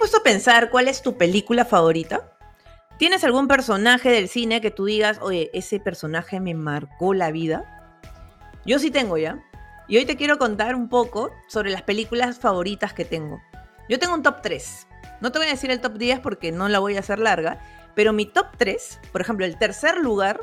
puesto 0.00 0.16
a 0.16 0.22
pensar 0.22 0.70
cuál 0.70 0.88
es 0.88 1.02
tu 1.02 1.18
película 1.18 1.66
favorita? 1.66 2.32
¿Tienes 2.96 3.22
algún 3.22 3.48
personaje 3.48 4.10
del 4.10 4.30
cine 4.30 4.62
que 4.62 4.70
tú 4.70 4.86
digas, 4.86 5.18
oye, 5.20 5.50
ese 5.52 5.78
personaje 5.78 6.40
me 6.40 6.54
marcó 6.54 7.12
la 7.12 7.30
vida? 7.30 7.92
Yo 8.64 8.78
sí 8.78 8.90
tengo 8.90 9.18
ya. 9.18 9.44
Y 9.88 9.98
hoy 9.98 10.06
te 10.06 10.16
quiero 10.16 10.38
contar 10.38 10.74
un 10.74 10.88
poco 10.88 11.30
sobre 11.48 11.70
las 11.70 11.82
películas 11.82 12.38
favoritas 12.38 12.94
que 12.94 13.04
tengo. 13.04 13.42
Yo 13.90 13.98
tengo 13.98 14.14
un 14.14 14.22
top 14.22 14.40
3. 14.40 14.86
No 15.20 15.32
te 15.32 15.38
voy 15.38 15.48
a 15.48 15.50
decir 15.50 15.70
el 15.70 15.82
top 15.82 15.98
10 15.98 16.20
porque 16.20 16.50
no 16.50 16.70
la 16.70 16.78
voy 16.78 16.96
a 16.96 17.00
hacer 17.00 17.18
larga, 17.18 17.60
pero 17.94 18.14
mi 18.14 18.24
top 18.24 18.46
3, 18.56 19.00
por 19.12 19.20
ejemplo, 19.20 19.44
el 19.44 19.58
tercer 19.58 19.98
lugar 19.98 20.40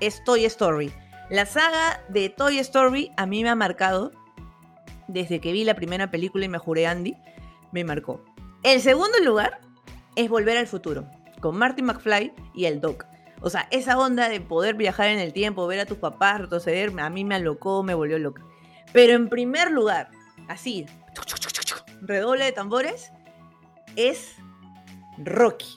es 0.00 0.22
Toy 0.24 0.44
Story. 0.44 0.92
La 1.30 1.46
saga 1.46 2.02
de 2.10 2.28
Toy 2.28 2.58
Story 2.58 3.12
a 3.16 3.24
mí 3.24 3.42
me 3.42 3.48
ha 3.48 3.54
marcado 3.54 4.12
desde 5.08 5.40
que 5.40 5.52
vi 5.52 5.64
la 5.64 5.74
primera 5.74 6.10
película 6.10 6.44
y 6.44 6.50
me 6.50 6.58
juré 6.58 6.86
Andy, 6.86 7.16
me 7.72 7.82
marcó. 7.82 8.22
El 8.64 8.80
segundo 8.80 9.18
lugar 9.22 9.60
es 10.16 10.30
Volver 10.30 10.56
al 10.56 10.66
Futuro, 10.66 11.06
con 11.42 11.58
Marty 11.58 11.82
McFly 11.82 12.32
y 12.54 12.64
el 12.64 12.80
Doc. 12.80 13.04
O 13.42 13.50
sea, 13.50 13.68
esa 13.70 13.98
onda 13.98 14.30
de 14.30 14.40
poder 14.40 14.74
viajar 14.74 15.08
en 15.08 15.18
el 15.18 15.34
tiempo, 15.34 15.66
ver 15.66 15.80
a 15.80 15.84
tus 15.84 15.98
papás 15.98 16.40
retroceder, 16.40 16.90
a 16.98 17.10
mí 17.10 17.26
me 17.26 17.34
alocó, 17.34 17.82
me 17.82 17.92
volvió 17.92 18.18
loca. 18.18 18.42
Pero 18.94 19.12
en 19.12 19.28
primer 19.28 19.70
lugar, 19.70 20.10
así, 20.48 20.86
redoble 22.00 22.46
de 22.46 22.52
tambores, 22.52 23.12
es 23.96 24.34
Rocky. 25.18 25.76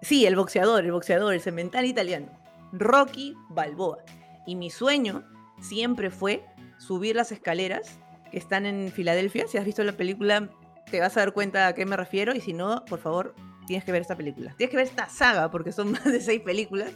Sí, 0.00 0.24
el 0.24 0.36
boxeador, 0.36 0.86
el 0.86 0.92
boxeador, 0.92 1.34
el 1.34 1.42
cemental 1.42 1.84
italiano. 1.84 2.28
Rocky 2.72 3.36
Balboa. 3.50 3.98
Y 4.46 4.56
mi 4.56 4.70
sueño 4.70 5.22
siempre 5.60 6.10
fue 6.10 6.46
subir 6.78 7.14
las 7.14 7.30
escaleras 7.30 7.98
que 8.30 8.38
están 8.38 8.64
en 8.64 8.90
Filadelfia. 8.90 9.46
Si 9.48 9.58
has 9.58 9.66
visto 9.66 9.84
la 9.84 9.92
película, 9.92 10.48
te 10.90 11.00
vas 11.00 11.16
a 11.16 11.20
dar 11.20 11.32
cuenta 11.32 11.66
a 11.66 11.74
qué 11.74 11.86
me 11.86 11.96
refiero 11.96 12.34
y 12.34 12.40
si 12.40 12.52
no, 12.52 12.84
por 12.84 12.98
favor, 12.98 13.34
tienes 13.66 13.84
que 13.84 13.92
ver 13.92 14.02
esta 14.02 14.16
película. 14.16 14.54
Tienes 14.56 14.70
que 14.70 14.76
ver 14.76 14.86
esta 14.86 15.08
saga 15.08 15.50
porque 15.50 15.72
son 15.72 15.92
más 15.92 16.04
de 16.04 16.20
seis 16.20 16.40
películas, 16.40 16.92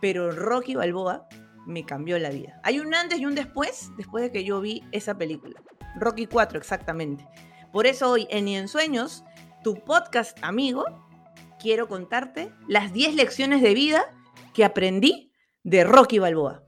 pero 0.00 0.30
Rocky 0.30 0.74
Balboa 0.74 1.28
me 1.66 1.84
cambió 1.84 2.18
la 2.18 2.30
vida. 2.30 2.60
Hay 2.64 2.80
un 2.80 2.94
antes 2.94 3.20
y 3.20 3.26
un 3.26 3.34
después, 3.34 3.90
después 3.96 4.24
de 4.24 4.32
que 4.32 4.44
yo 4.44 4.60
vi 4.60 4.82
esa 4.90 5.16
película. 5.16 5.60
Rocky 5.96 6.26
4, 6.26 6.58
exactamente. 6.58 7.26
Por 7.72 7.86
eso 7.86 8.10
hoy 8.10 8.26
en 8.30 8.46
Ni 8.46 8.56
en 8.56 8.68
Sueños, 8.68 9.24
tu 9.62 9.74
podcast 9.84 10.38
amigo, 10.42 10.84
quiero 11.58 11.88
contarte 11.88 12.50
las 12.66 12.92
10 12.92 13.14
lecciones 13.14 13.60
de 13.60 13.74
vida 13.74 14.04
que 14.54 14.64
aprendí 14.64 15.32
de 15.62 15.84
Rocky 15.84 16.18
Balboa. 16.18 16.64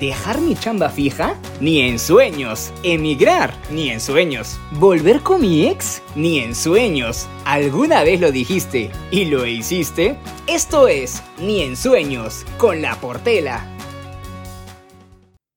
¿Dejar 0.00 0.40
mi 0.40 0.56
chamba 0.56 0.88
fija? 0.88 1.38
Ni 1.60 1.82
en 1.82 1.98
sueños. 1.98 2.72
¿Emigrar? 2.82 3.52
Ni 3.70 3.90
en 3.90 4.00
sueños. 4.00 4.58
¿Volver 4.72 5.20
con 5.20 5.42
mi 5.42 5.68
ex? 5.68 6.00
Ni 6.16 6.40
en 6.40 6.54
sueños. 6.54 7.28
¿Alguna 7.44 8.02
vez 8.02 8.18
lo 8.18 8.32
dijiste 8.32 8.90
y 9.10 9.26
lo 9.26 9.44
hiciste? 9.44 10.16
Esto 10.46 10.88
es 10.88 11.22
Ni 11.38 11.60
en 11.60 11.76
sueños 11.76 12.46
con 12.56 12.80
la 12.80 12.98
Portela. 12.98 13.62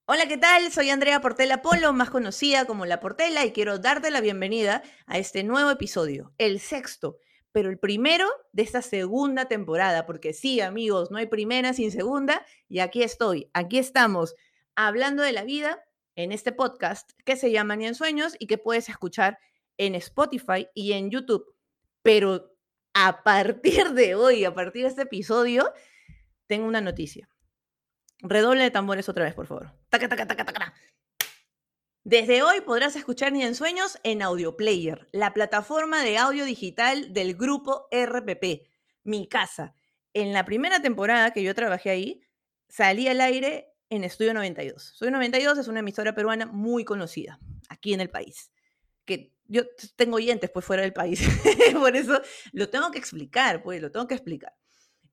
Hola, 0.07 0.27
¿qué 0.27 0.37
tal? 0.37 0.73
Soy 0.73 0.89
Andrea 0.89 1.21
Portela 1.21 1.61
Polo, 1.61 1.93
más 1.93 2.09
conocida 2.09 2.65
como 2.65 2.85
La 2.85 2.99
Portela, 2.99 3.45
y 3.45 3.53
quiero 3.53 3.79
darte 3.79 4.11
la 4.11 4.19
bienvenida 4.19 4.83
a 5.07 5.19
este 5.19 5.45
nuevo 5.45 5.71
episodio, 5.71 6.33
el 6.37 6.59
sexto, 6.59 7.15
pero 7.53 7.69
el 7.69 7.79
primero 7.79 8.27
de 8.51 8.63
esta 8.63 8.81
segunda 8.81 9.45
temporada, 9.45 10.05
porque 10.05 10.33
sí, 10.33 10.59
amigos, 10.59 11.11
no 11.11 11.17
hay 11.17 11.27
primera 11.27 11.71
sin 11.71 11.91
segunda, 11.91 12.45
y 12.67 12.79
aquí 12.79 13.03
estoy, 13.03 13.49
aquí 13.53 13.77
estamos, 13.77 14.35
hablando 14.75 15.23
de 15.23 15.31
la 15.31 15.43
vida 15.43 15.81
en 16.15 16.31
este 16.31 16.51
podcast 16.51 17.11
que 17.25 17.35
se 17.35 17.51
llama 17.51 17.75
Ni 17.75 17.85
en 17.85 17.95
Sueños 17.95 18.35
y 18.39 18.47
que 18.47 18.57
puedes 18.57 18.89
escuchar 18.89 19.37
en 19.77 19.95
Spotify 19.95 20.67
y 20.73 20.93
en 20.93 21.11
YouTube. 21.11 21.55
Pero 22.01 22.55
a 22.93 23.23
partir 23.23 23.91
de 23.93 24.15
hoy, 24.15 24.45
a 24.45 24.53
partir 24.53 24.83
de 24.83 24.89
este 24.89 25.03
episodio, 25.03 25.71
tengo 26.47 26.67
una 26.67 26.81
noticia. 26.81 27.29
Redoble 28.19 28.63
de 28.63 28.71
tambores 28.71 29.09
otra 29.09 29.25
vez, 29.25 29.35
por 29.35 29.47
favor. 29.47 29.73
Taca, 29.89 30.09
taca, 30.09 30.25
taca, 30.25 30.45
taca. 30.45 30.73
Desde 32.05 32.43
hoy 32.43 32.59
podrás 32.59 32.97
escuchar 32.97 33.31
Ni 33.31 33.43
en 33.43 33.55
Sueños 33.55 33.97
en 34.03 34.21
Audio 34.21 34.57
Player, 34.57 35.07
la 35.13 35.33
plataforma 35.33 36.03
de 36.03 36.17
audio 36.17 36.43
digital 36.43 37.13
del 37.13 37.33
grupo 37.33 37.87
RPP, 37.93 38.67
Mi 39.05 39.29
Casa. 39.29 39.73
En 40.11 40.33
la 40.33 40.43
primera 40.43 40.81
temporada 40.81 41.31
que 41.31 41.43
yo 41.43 41.55
trabajé 41.55 41.91
ahí, 41.91 42.21
salí 42.67 43.07
al 43.07 43.21
aire 43.21 43.73
en 43.89 44.03
Estudio 44.03 44.33
92. 44.33 44.91
Estudio 44.91 45.11
92 45.13 45.59
es 45.59 45.67
una 45.69 45.79
emisora 45.79 46.13
peruana 46.13 46.45
muy 46.45 46.83
conocida 46.83 47.39
aquí 47.69 47.93
en 47.93 48.01
el 48.01 48.09
país. 48.09 48.51
Que 49.05 49.33
yo 49.45 49.61
tengo 49.95 50.17
oyentes 50.17 50.49
pues 50.49 50.65
fuera 50.65 50.81
del 50.81 50.91
país, 50.91 51.21
por 51.73 51.95
eso 51.95 52.21
lo 52.51 52.67
tengo 52.67 52.91
que 52.91 52.99
explicar, 52.99 53.63
pues 53.63 53.81
lo 53.81 53.91
tengo 53.91 54.09
que 54.09 54.15
explicar. 54.15 54.53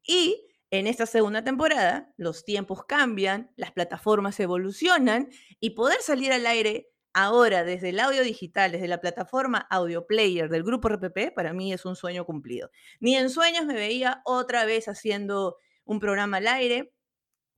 Y 0.02 0.44
en 0.70 0.86
esta 0.86 1.06
segunda 1.06 1.42
temporada, 1.42 2.12
los 2.16 2.44
tiempos 2.44 2.84
cambian, 2.84 3.50
las 3.56 3.72
plataformas 3.72 4.38
evolucionan 4.38 5.30
y 5.58 5.70
poder 5.70 6.00
salir 6.00 6.32
al 6.32 6.46
aire 6.46 6.92
ahora 7.12 7.64
desde 7.64 7.88
el 7.88 7.98
audio 7.98 8.22
digital, 8.22 8.70
desde 8.70 8.86
la 8.86 9.00
plataforma 9.00 9.66
Audio 9.70 10.06
Player 10.06 10.48
del 10.48 10.62
grupo 10.62 10.88
RPP, 10.88 11.34
para 11.34 11.52
mí 11.52 11.72
es 11.72 11.84
un 11.84 11.96
sueño 11.96 12.24
cumplido. 12.24 12.70
Ni 13.00 13.16
en 13.16 13.30
sueños 13.30 13.66
me 13.66 13.74
veía 13.74 14.22
otra 14.24 14.64
vez 14.64 14.86
haciendo 14.86 15.56
un 15.84 15.98
programa 15.98 16.36
al 16.36 16.46
aire, 16.46 16.94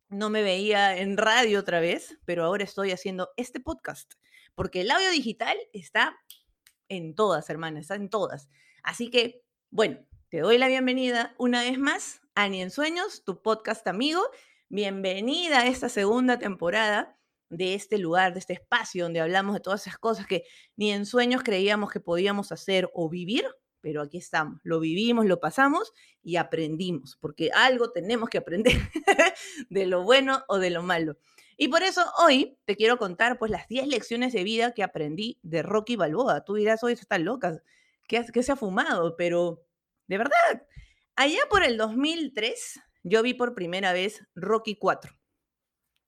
no 0.09 0.31
me 0.31 0.43
veía 0.43 0.97
en 0.97 1.19
radio 1.19 1.61
otra 1.61 1.81
vez, 1.81 2.19
pero 2.25 2.45
ahora 2.45 2.65
estoy 2.65 2.93
haciendo 2.93 3.31
este 3.37 3.61
podcast, 3.61 4.15
porque 4.55 4.81
el 4.81 4.91
audio 4.91 5.11
digital 5.11 5.57
está 5.75 6.17
en 6.89 7.15
todas, 7.15 7.49
hermanas, 7.51 7.83
está 7.83 7.95
en 7.97 8.09
todas. 8.09 8.49
Así 8.83 9.11
que, 9.11 9.43
bueno, 9.71 9.99
te 10.31 10.41
doy 10.41 10.57
la 10.57 10.69
bienvenida 10.69 11.35
una 11.39 11.61
vez 11.61 11.79
más 11.79 12.22
a 12.35 12.49
Ni 12.49 12.63
en 12.63 12.71
Sueños, 12.71 13.25
tu 13.25 13.43
podcast 13.43 13.87
amigo. 13.87 14.23
Bienvenida 14.71 15.61
a 15.61 15.67
esta 15.67 15.91
segunda 15.91 16.39
temporada 16.39 17.19
de 17.51 17.75
este 17.75 17.99
lugar, 17.99 18.33
de 18.33 18.39
este 18.39 18.55
espacio 18.55 19.05
donde 19.05 19.21
hablamos 19.21 19.55
de 19.55 19.61
todas 19.61 19.83
esas 19.83 19.99
cosas 19.99 20.27
que 20.27 20.45
ni 20.77 20.93
en 20.93 21.05
sueños 21.05 21.43
creíamos 21.43 21.91
que 21.91 22.01
podíamos 22.01 22.51
hacer 22.51 22.91
o 22.95 23.11
vivir, 23.11 23.45
pero 23.83 24.01
aquí 24.01 24.17
estamos, 24.17 24.61
lo 24.63 24.81
vivimos, 24.81 25.27
lo 25.27 25.41
pasamos 25.41 25.93
y 26.23 26.37
aprendimos, 26.37 27.19
porque 27.21 27.51
algo 27.53 27.91
tenemos 27.91 28.31
que 28.31 28.39
aprender 28.39 28.73
de 29.69 29.87
lo 29.87 30.03
bueno 30.03 30.43
o 30.49 30.59
de 30.59 30.71
lo 30.71 30.83
malo. 30.83 31.19
Y 31.59 31.69
por 31.69 31.83
eso 31.83 32.03
hoy 32.19 32.59
te 32.65 32.77
quiero 32.77 32.97
contar 32.97 33.39
pues 33.39 33.51
las 33.51 33.69
10 33.69 33.89
lecciones 33.89 34.33
de 34.33 34.43
vida 34.43 34.73
que 34.73 34.83
aprendí 34.83 35.39
de 35.43 35.63
Rocky 35.63 35.97
Balboa. 35.97 36.45
Tú 36.45 36.55
dirás, 36.55 36.83
hoy 36.83 36.95
está 36.95 37.19
loca, 37.19 37.63
¿qué, 38.09 38.25
¿qué 38.33 38.43
se 38.43 38.53
ha 38.53 38.57
fumado? 38.57 39.17
Pero 39.17 39.63
de 40.07 40.17
verdad, 40.19 40.67
Allá 41.17 41.41
por 41.51 41.63
el 41.63 41.77
2003, 41.77 42.81
yo 43.03 43.23
vi 43.23 43.35
por 43.35 43.55
primera 43.55 43.93
vez 43.93 44.23
Rocky 44.35 44.77
4. 44.77 45.13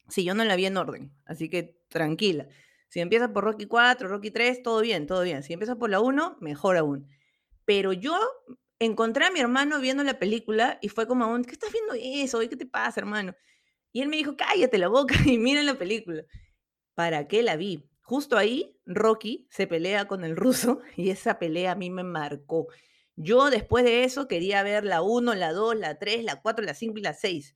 Sí, 0.09 0.25
yo 0.25 0.35
no 0.35 0.45
la 0.45 0.57
vi 0.57 0.67
en 0.67 0.77
orden, 0.77 1.15
así 1.25 1.49
que 1.49 1.81
tranquila. 1.89 2.47
Si 2.89 3.01
empieza 3.01 3.33
por 3.33 3.45
Rocky 3.45 3.67
4, 3.67 4.09
Rocky 4.09 4.31
3, 4.31 4.63
todo 4.63 4.81
bien, 4.81 5.07
todo 5.07 5.23
bien. 5.23 5.43
Si 5.43 5.53
empieza 5.53 5.77
por 5.77 5.91
la 5.91 6.01
1, 6.01 6.39
mejor 6.41 6.77
aún. 6.77 7.09
Pero 7.65 7.93
yo 7.93 8.17
encontré 8.79 9.25
a 9.25 9.31
mi 9.31 9.41
hermano 9.41 9.81
viendo 9.81 10.05
la 10.05 10.19
película 10.19 10.79
y 10.81 10.89
fue 10.89 11.07
como, 11.07 11.41
¿qué 11.43 11.53
estás 11.53 11.73
viendo 11.73 11.95
eso? 11.95 12.43
¿Y 12.43 12.49
qué 12.49 12.57
te 12.57 12.67
pasa, 12.67 13.01
hermano? 13.01 13.35
Y 13.93 14.03
él 14.03 14.09
me 14.09 14.17
dijo, 14.17 14.37
cállate 14.37 14.79
la 14.79 14.89
boca 14.89 15.15
y 15.27 15.39
mira 15.39 15.63
la 15.63 15.75
película. 15.75 16.25
¿Para 16.95 17.27
qué 17.27 17.43
la 17.43 17.57
vi? 17.57 17.89
Justo 18.03 18.37
ahí, 18.37 18.79
Rocky 18.85 19.49
se 19.51 19.67
pelea 19.67 20.07
con 20.07 20.25
el 20.25 20.37
ruso 20.37 20.81
y 20.97 21.11
esa 21.11 21.39
pelea 21.39 21.73
a 21.73 21.77
mí 21.77 21.91
me 21.91 22.05
marcó. 22.05 22.69
Yo 23.17 23.51
después 23.51 23.85
de 23.85 24.05
eso 24.05 24.27
quería 24.27 24.63
ver 24.63 24.85
la 24.85 25.03
1, 25.03 25.35
la 25.35 25.53
2, 25.53 25.77
la 25.77 25.99
3, 25.99 26.25
la 26.25 26.41
4, 26.43 26.65
la 26.65 26.75
5 26.75 26.99
y 26.99 27.03
la 27.03 27.15
6. 27.15 27.55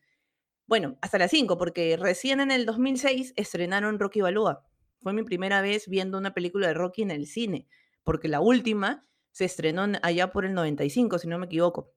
Bueno, 0.67 0.99
hasta 1.01 1.19
la 1.19 1.29
5, 1.29 1.59
porque 1.59 1.97
recién 1.97 2.41
en 2.41 2.50
el 2.50 2.67
2006 2.67 3.32
estrenaron 3.37 3.99
Rocky 3.99 4.21
Balboa. 4.21 4.67
Fue 5.03 5.12
mi 5.12 5.23
primera 5.23 5.61
vez 5.62 5.88
viendo 5.88 6.19
una 6.19 6.35
película 6.35 6.69
de 6.69 6.75
Rocky 6.75 7.03
en 7.03 7.11
el 7.11 7.27
cine, 7.27 7.67
porque 8.05 8.29
la 8.29 8.41
última 8.41 9.09
se 9.32 9.44
estrenó 9.44 9.87
allá 10.03 10.31
por 10.31 10.44
el 10.44 10.55
95, 10.55 11.19
si 11.19 11.29
no 11.29 11.38
me 11.38 11.47
equivoco. 11.47 11.94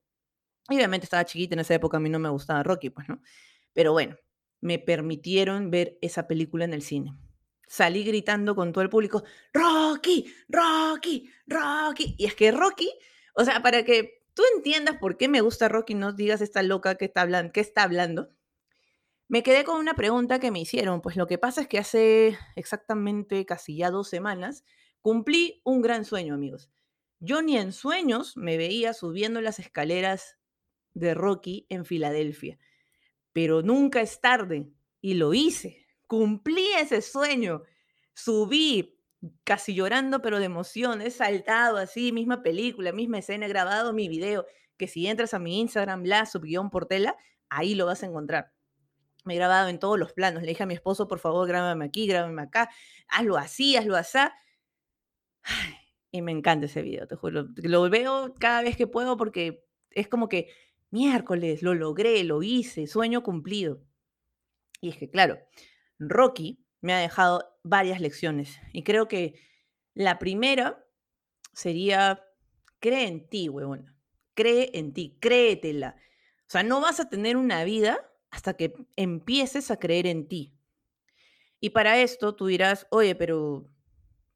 Y 0.69 0.75
obviamente 0.75 1.05
estaba 1.05 1.25
chiquita 1.25 1.55
en 1.55 1.59
esa 1.59 1.73
época, 1.73 1.97
a 1.97 1.99
mí 1.99 2.09
no 2.09 2.19
me 2.19 2.29
gustaba 2.29 2.63
Rocky, 2.63 2.89
pues, 2.89 3.09
¿no? 3.09 3.21
Pero 3.73 3.91
bueno, 3.91 4.15
me 4.61 4.79
permitieron 4.79 5.71
ver 5.71 5.97
esa 6.01 6.27
película 6.27 6.65
en 6.65 6.73
el 6.73 6.81
cine. 6.81 7.17
Salí 7.67 8.03
gritando 8.03 8.55
con 8.55 8.71
todo 8.71 8.83
el 8.83 8.89
público, 8.89 9.23
Rocky, 9.53 10.31
Rocky, 10.49 11.29
Rocky. 11.47 12.15
Y 12.17 12.25
es 12.25 12.35
que 12.35 12.51
Rocky 12.51 12.91
o 13.35 13.45
sea, 13.45 13.61
para 13.61 13.83
que 13.83 14.23
tú 14.33 14.43
entiendas 14.55 14.97
por 14.97 15.17
qué 15.17 15.27
me 15.27 15.41
gusta 15.41 15.69
Rocky, 15.69 15.93
no 15.93 16.13
digas 16.13 16.41
esta 16.41 16.63
loca 16.63 16.95
que 16.95 17.05
está 17.05 17.21
hablando, 17.21 17.51
que 17.51 17.59
está 17.59 17.83
hablando. 17.83 18.29
Me 19.27 19.43
quedé 19.43 19.63
con 19.63 19.79
una 19.79 19.93
pregunta 19.93 20.39
que 20.39 20.51
me 20.51 20.59
hicieron. 20.59 21.01
Pues 21.01 21.15
lo 21.15 21.25
que 21.25 21.37
pasa 21.37 21.61
es 21.61 21.67
que 21.67 21.77
hace 21.77 22.37
exactamente 22.55 23.45
casi 23.45 23.77
ya 23.77 23.89
dos 23.89 24.09
semanas 24.09 24.65
cumplí 25.01 25.61
un 25.63 25.81
gran 25.81 26.03
sueño, 26.05 26.33
amigos. 26.33 26.69
Yo 27.19 27.41
ni 27.41 27.57
en 27.57 27.71
sueños 27.71 28.35
me 28.35 28.57
veía 28.57 28.93
subiendo 28.93 29.41
las 29.41 29.59
escaleras 29.59 30.37
de 30.93 31.13
Rocky 31.13 31.65
en 31.69 31.85
Filadelfia. 31.85 32.59
Pero 33.31 33.61
nunca 33.61 34.01
es 34.01 34.19
tarde 34.19 34.69
y 34.99 35.13
lo 35.13 35.33
hice. 35.33 35.85
Cumplí 36.07 36.67
ese 36.77 37.01
sueño. 37.01 37.63
Subí 38.13 39.00
casi 39.43 39.73
llorando, 39.73 40.21
pero 40.21 40.39
de 40.39 40.45
emoción, 40.45 41.01
he 41.01 41.11
saltado 41.11 41.77
así, 41.77 42.11
misma 42.11 42.41
película, 42.41 42.91
misma 42.91 43.19
escena, 43.19 43.45
he 43.45 43.49
grabado 43.49 43.93
mi 43.93 44.07
video, 44.07 44.45
que 44.77 44.87
si 44.87 45.07
entras 45.07 45.33
a 45.33 45.39
mi 45.39 45.59
Instagram, 45.59 46.03
la 46.05 46.27
guion 46.41 46.69
portela, 46.69 47.15
ahí 47.49 47.75
lo 47.75 47.85
vas 47.85 48.03
a 48.03 48.07
encontrar. 48.07 48.51
Me 49.23 49.35
he 49.35 49.37
grabado 49.37 49.69
en 49.69 49.77
todos 49.77 49.99
los 49.99 50.13
planos. 50.13 50.41
Le 50.41 50.49
dije 50.49 50.63
a 50.63 50.65
mi 50.65 50.73
esposo, 50.73 51.07
por 51.07 51.19
favor, 51.19 51.47
grábame 51.47 51.85
aquí, 51.85 52.07
grábame 52.07 52.41
acá, 52.41 52.69
hazlo 53.07 53.37
así, 53.37 53.75
hazlo 53.77 53.95
así. 53.95 54.17
y 56.11 56.21
me 56.21 56.31
encanta 56.31 56.65
ese 56.65 56.81
video, 56.81 57.07
te 57.07 57.15
juro. 57.15 57.47
Lo 57.57 57.89
veo 57.89 58.33
cada 58.39 58.63
vez 58.63 58.75
que 58.75 58.87
puedo 58.87 59.17
porque 59.17 59.63
es 59.91 60.07
como 60.07 60.27
que 60.27 60.49
miércoles, 60.89 61.61
lo 61.61 61.75
logré, 61.75 62.23
lo 62.23 62.41
hice, 62.41 62.87
sueño 62.87 63.21
cumplido. 63.21 63.83
Y 64.81 64.89
es 64.89 64.97
que, 64.97 65.09
claro, 65.09 65.37
Rocky 65.99 66.65
me 66.81 66.93
ha 66.93 66.99
dejado 66.99 67.50
varias 67.63 67.99
lecciones. 67.99 68.59
Y 68.73 68.83
creo 68.83 69.07
que 69.07 69.39
la 69.93 70.19
primera 70.19 70.85
sería, 71.53 72.23
cree 72.79 73.07
en 73.07 73.27
ti, 73.29 73.49
huevona. 73.49 73.97
Cree 74.33 74.71
en 74.73 74.93
ti, 74.93 75.17
créetela. 75.19 75.95
O 76.47 76.51
sea, 76.51 76.63
no 76.63 76.81
vas 76.81 76.99
a 76.99 77.09
tener 77.09 77.37
una 77.37 77.63
vida 77.63 78.09
hasta 78.29 78.55
que 78.55 78.73
empieces 78.95 79.71
a 79.71 79.77
creer 79.77 80.07
en 80.07 80.27
ti. 80.27 80.57
Y 81.59 81.71
para 81.71 81.99
esto 81.99 82.35
tú 82.35 82.47
dirás, 82.47 82.87
oye, 82.89 83.15
pero, 83.15 83.69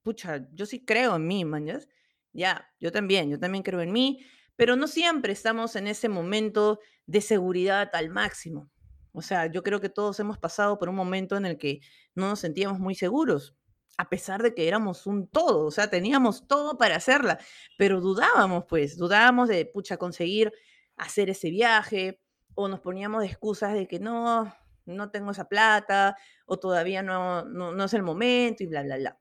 pucha, 0.04 0.48
yo 0.54 0.66
sí 0.66 0.86
creo 0.86 1.16
en 1.16 1.28
mí, 1.28 1.44
mañas. 1.46 1.88
Ya, 2.34 2.70
yo 2.80 2.92
también, 2.92 3.30
yo 3.30 3.40
también 3.40 3.64
creo 3.64 3.82
en 3.82 3.92
mí, 3.92 4.26
pero 4.56 4.76
no 4.76 4.88
siempre 4.88 5.34
estamos 5.34 5.76
en 5.76 5.88
ese 5.88 6.10
momento 6.10 6.80
de 7.06 7.22
seguridad 7.22 7.90
al 7.94 8.10
máximo. 8.10 8.70
O 9.16 9.22
sea, 9.22 9.46
yo 9.48 9.64
creo 9.64 9.80
que 9.80 9.90
todos 9.90 10.20
hemos 10.20 10.38
pasado 10.38 10.78
por 10.78 10.90
un 10.90 10.96
momento 10.96 11.38
en 11.38 11.46
el 11.46 11.58
que 11.58 11.80
no 12.16 12.28
nos 12.28 12.40
sentíamos 12.42 12.80
muy 12.80 12.96
seguros, 12.96 13.56
a 13.98 14.10
pesar 14.10 14.44
de 14.44 14.54
que 14.54 14.68
éramos 14.68 15.08
un 15.08 15.28
todo, 15.28 15.66
o 15.66 15.72
sea, 15.72 15.90
teníamos 15.90 16.48
todo 16.48 16.78
para 16.78 16.98
hacerla, 16.98 17.40
pero 17.78 18.02
dudábamos, 18.02 18.66
pues, 18.68 18.98
dudábamos 18.98 19.48
de, 19.48 19.66
pucha, 19.66 19.96
conseguir 19.96 20.52
hacer 20.98 21.30
ese 21.30 21.50
viaje, 21.50 22.20
o 22.56 22.68
nos 22.68 22.82
poníamos 22.82 23.22
de 23.22 23.28
excusas 23.28 23.74
de 23.74 23.88
que 23.88 24.00
no, 24.00 24.54
no 24.86 25.12
tengo 25.12 25.32
esa 25.32 25.48
plata, 25.48 26.18
o 26.46 26.60
todavía 26.60 27.02
no, 27.02 27.46
no, 27.46 27.84
es 27.86 27.94
el 27.94 28.04
momento, 28.04 28.64
y 28.64 28.68
bla, 28.68 28.84
bla, 28.84 28.98
bla. 28.98 29.20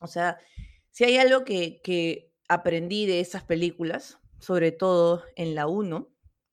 O 0.00 0.06
sea, 0.06 0.38
si 0.90 1.04
hay 1.04 1.16
algo 1.16 1.44
que, 1.44 1.80
que 1.82 2.32
aprendí 2.48 3.06
de 3.06 3.18
esas 3.18 3.42
películas, 3.42 4.20
sobre 4.38 4.70
todo 4.70 5.24
en 5.34 5.56
la 5.56 5.66
1, 5.66 6.08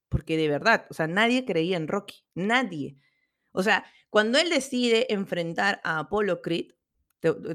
porque 0.10 0.38
de 0.38 0.48
verdad, 0.50 0.86
o 0.90 0.94
sea, 0.94 1.08
nadie 1.08 1.46
creía 1.46 1.78
en 1.78 1.88
Rocky, 1.88 2.26
nadie. 2.36 2.98
O 3.52 3.64
sea, 3.64 3.86
cuando 4.10 4.40
él 4.40 4.50
decide 4.50 5.12
enfrentar 5.14 5.82
a 5.84 6.00
Apollo 6.00 6.42
Creed, 6.42 6.72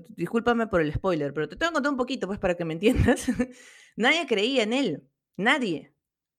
discúlpame 0.09 0.67
por 0.67 0.81
el 0.81 0.93
spoiler, 0.93 1.33
pero 1.33 1.49
te 1.49 1.57
tengo 1.57 1.71
que 1.71 1.75
contar 1.75 1.93
un 1.93 1.99
poquito, 1.99 2.27
pues, 2.27 2.39
para 2.39 2.55
que 2.57 2.65
me 2.65 2.75
entiendas. 2.75 3.27
nadie 3.97 4.27
creía 4.27 4.63
en 4.63 4.73
él, 4.73 5.09
nadie. 5.37 5.95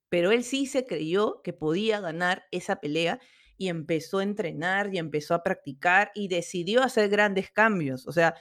Pero 0.09 0.31
él 0.31 0.43
sí 0.43 0.67
se 0.67 0.85
creyó 0.85 1.41
que 1.43 1.53
podía 1.53 1.99
ganar 1.99 2.45
esa 2.51 2.77
pelea 2.77 3.19
y 3.57 3.69
empezó 3.69 4.19
a 4.19 4.23
entrenar 4.23 4.93
y 4.93 4.99
empezó 4.99 5.33
a 5.33 5.43
practicar 5.43 6.11
y 6.13 6.27
decidió 6.27 6.83
hacer 6.83 7.09
grandes 7.09 7.51
cambios. 7.51 8.07
O 8.07 8.11
sea, 8.11 8.35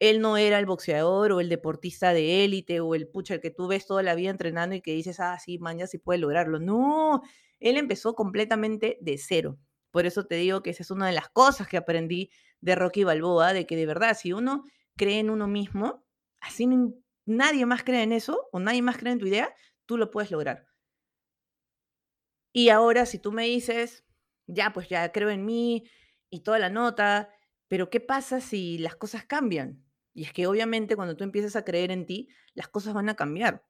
él 0.00 0.20
no 0.20 0.36
era 0.38 0.58
el 0.58 0.66
boxeador 0.66 1.32
o 1.32 1.40
el 1.40 1.48
deportista 1.48 2.12
de 2.14 2.44
élite 2.44 2.80
o 2.80 2.94
el 2.94 3.06
pucha 3.08 3.34
el 3.34 3.40
que 3.40 3.50
tú 3.50 3.68
ves 3.68 3.86
toda 3.86 4.02
la 4.02 4.14
vida 4.14 4.30
entrenando 4.30 4.74
y 4.74 4.80
que 4.80 4.92
dices, 4.94 5.20
ah, 5.20 5.38
sí, 5.38 5.58
mañana 5.58 5.86
sí 5.86 5.98
puede 5.98 6.18
lograrlo. 6.18 6.58
No, 6.58 7.22
él 7.60 7.76
empezó 7.76 8.14
completamente 8.14 8.98
de 9.02 9.18
cero. 9.18 9.58
Por 9.90 10.06
eso 10.06 10.26
te 10.26 10.36
digo 10.36 10.62
que 10.62 10.70
esa 10.70 10.82
es 10.82 10.90
una 10.90 11.06
de 11.06 11.12
las 11.12 11.28
cosas 11.30 11.68
que 11.68 11.76
aprendí 11.76 12.30
de 12.60 12.74
Rocky 12.76 13.04
Balboa, 13.04 13.52
de 13.52 13.66
que 13.66 13.76
de 13.76 13.86
verdad, 13.86 14.16
si 14.18 14.32
uno 14.32 14.64
cree 14.96 15.18
en 15.20 15.30
uno 15.30 15.46
mismo, 15.48 16.04
así 16.40 16.66
nadie 17.26 17.66
más 17.66 17.84
cree 17.84 18.02
en 18.02 18.12
eso 18.12 18.48
o 18.52 18.60
nadie 18.60 18.82
más 18.82 18.96
cree 18.98 19.12
en 19.12 19.18
tu 19.18 19.26
idea, 19.26 19.54
tú 19.86 19.98
lo 19.98 20.10
puedes 20.10 20.30
lograr. 20.30 20.66
Y 22.52 22.68
ahora 22.70 23.06
si 23.06 23.18
tú 23.18 23.32
me 23.32 23.44
dices, 23.44 24.04
ya, 24.46 24.72
pues 24.72 24.88
ya 24.88 25.12
creo 25.12 25.30
en 25.30 25.44
mí 25.44 25.84
y 26.30 26.40
toda 26.40 26.58
la 26.58 26.70
nota, 26.70 27.30
pero 27.68 27.90
¿qué 27.90 28.00
pasa 28.00 28.40
si 28.40 28.78
las 28.78 28.96
cosas 28.96 29.24
cambian? 29.24 29.84
Y 30.12 30.24
es 30.24 30.32
que 30.32 30.46
obviamente 30.46 30.96
cuando 30.96 31.16
tú 31.16 31.24
empiezas 31.24 31.56
a 31.56 31.64
creer 31.64 31.90
en 31.90 32.06
ti, 32.06 32.28
las 32.54 32.68
cosas 32.68 32.94
van 32.94 33.08
a 33.08 33.16
cambiar. 33.16 33.64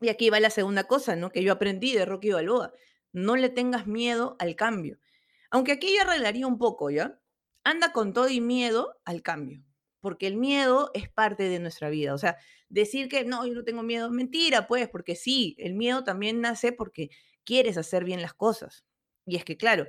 Y 0.00 0.08
aquí 0.08 0.30
va 0.30 0.40
la 0.40 0.50
segunda 0.50 0.84
cosa, 0.84 1.14
¿no? 1.14 1.30
Que 1.30 1.42
yo 1.42 1.52
aprendí 1.52 1.94
de 1.94 2.04
Rocky 2.04 2.30
Balboa. 2.30 2.72
No 3.12 3.36
le 3.36 3.48
tengas 3.50 3.86
miedo 3.86 4.36
al 4.38 4.56
cambio. 4.56 4.98
Aunque 5.50 5.72
aquí 5.72 5.94
yo 5.94 6.02
arreglaría 6.02 6.46
un 6.46 6.58
poco, 6.58 6.90
¿ya? 6.90 7.20
Anda 7.62 7.92
con 7.92 8.12
todo 8.12 8.28
y 8.28 8.40
miedo 8.40 9.00
al 9.04 9.22
cambio. 9.22 9.62
Porque 10.00 10.26
el 10.26 10.36
miedo 10.36 10.90
es 10.94 11.08
parte 11.08 11.44
de 11.44 11.60
nuestra 11.60 11.88
vida. 11.90 12.14
O 12.14 12.18
sea, 12.18 12.36
decir 12.68 13.08
que 13.08 13.24
no, 13.24 13.46
yo 13.46 13.54
no 13.54 13.62
tengo 13.62 13.82
miedo 13.82 14.06
es 14.06 14.12
mentira, 14.12 14.66
pues, 14.66 14.88
porque 14.88 15.14
sí, 15.14 15.54
el 15.58 15.74
miedo 15.74 16.02
también 16.02 16.40
nace 16.40 16.72
porque 16.72 17.10
quieres 17.44 17.76
hacer 17.76 18.04
bien 18.04 18.22
las 18.22 18.34
cosas. 18.34 18.84
Y 19.26 19.36
es 19.36 19.44
que, 19.44 19.56
claro, 19.56 19.86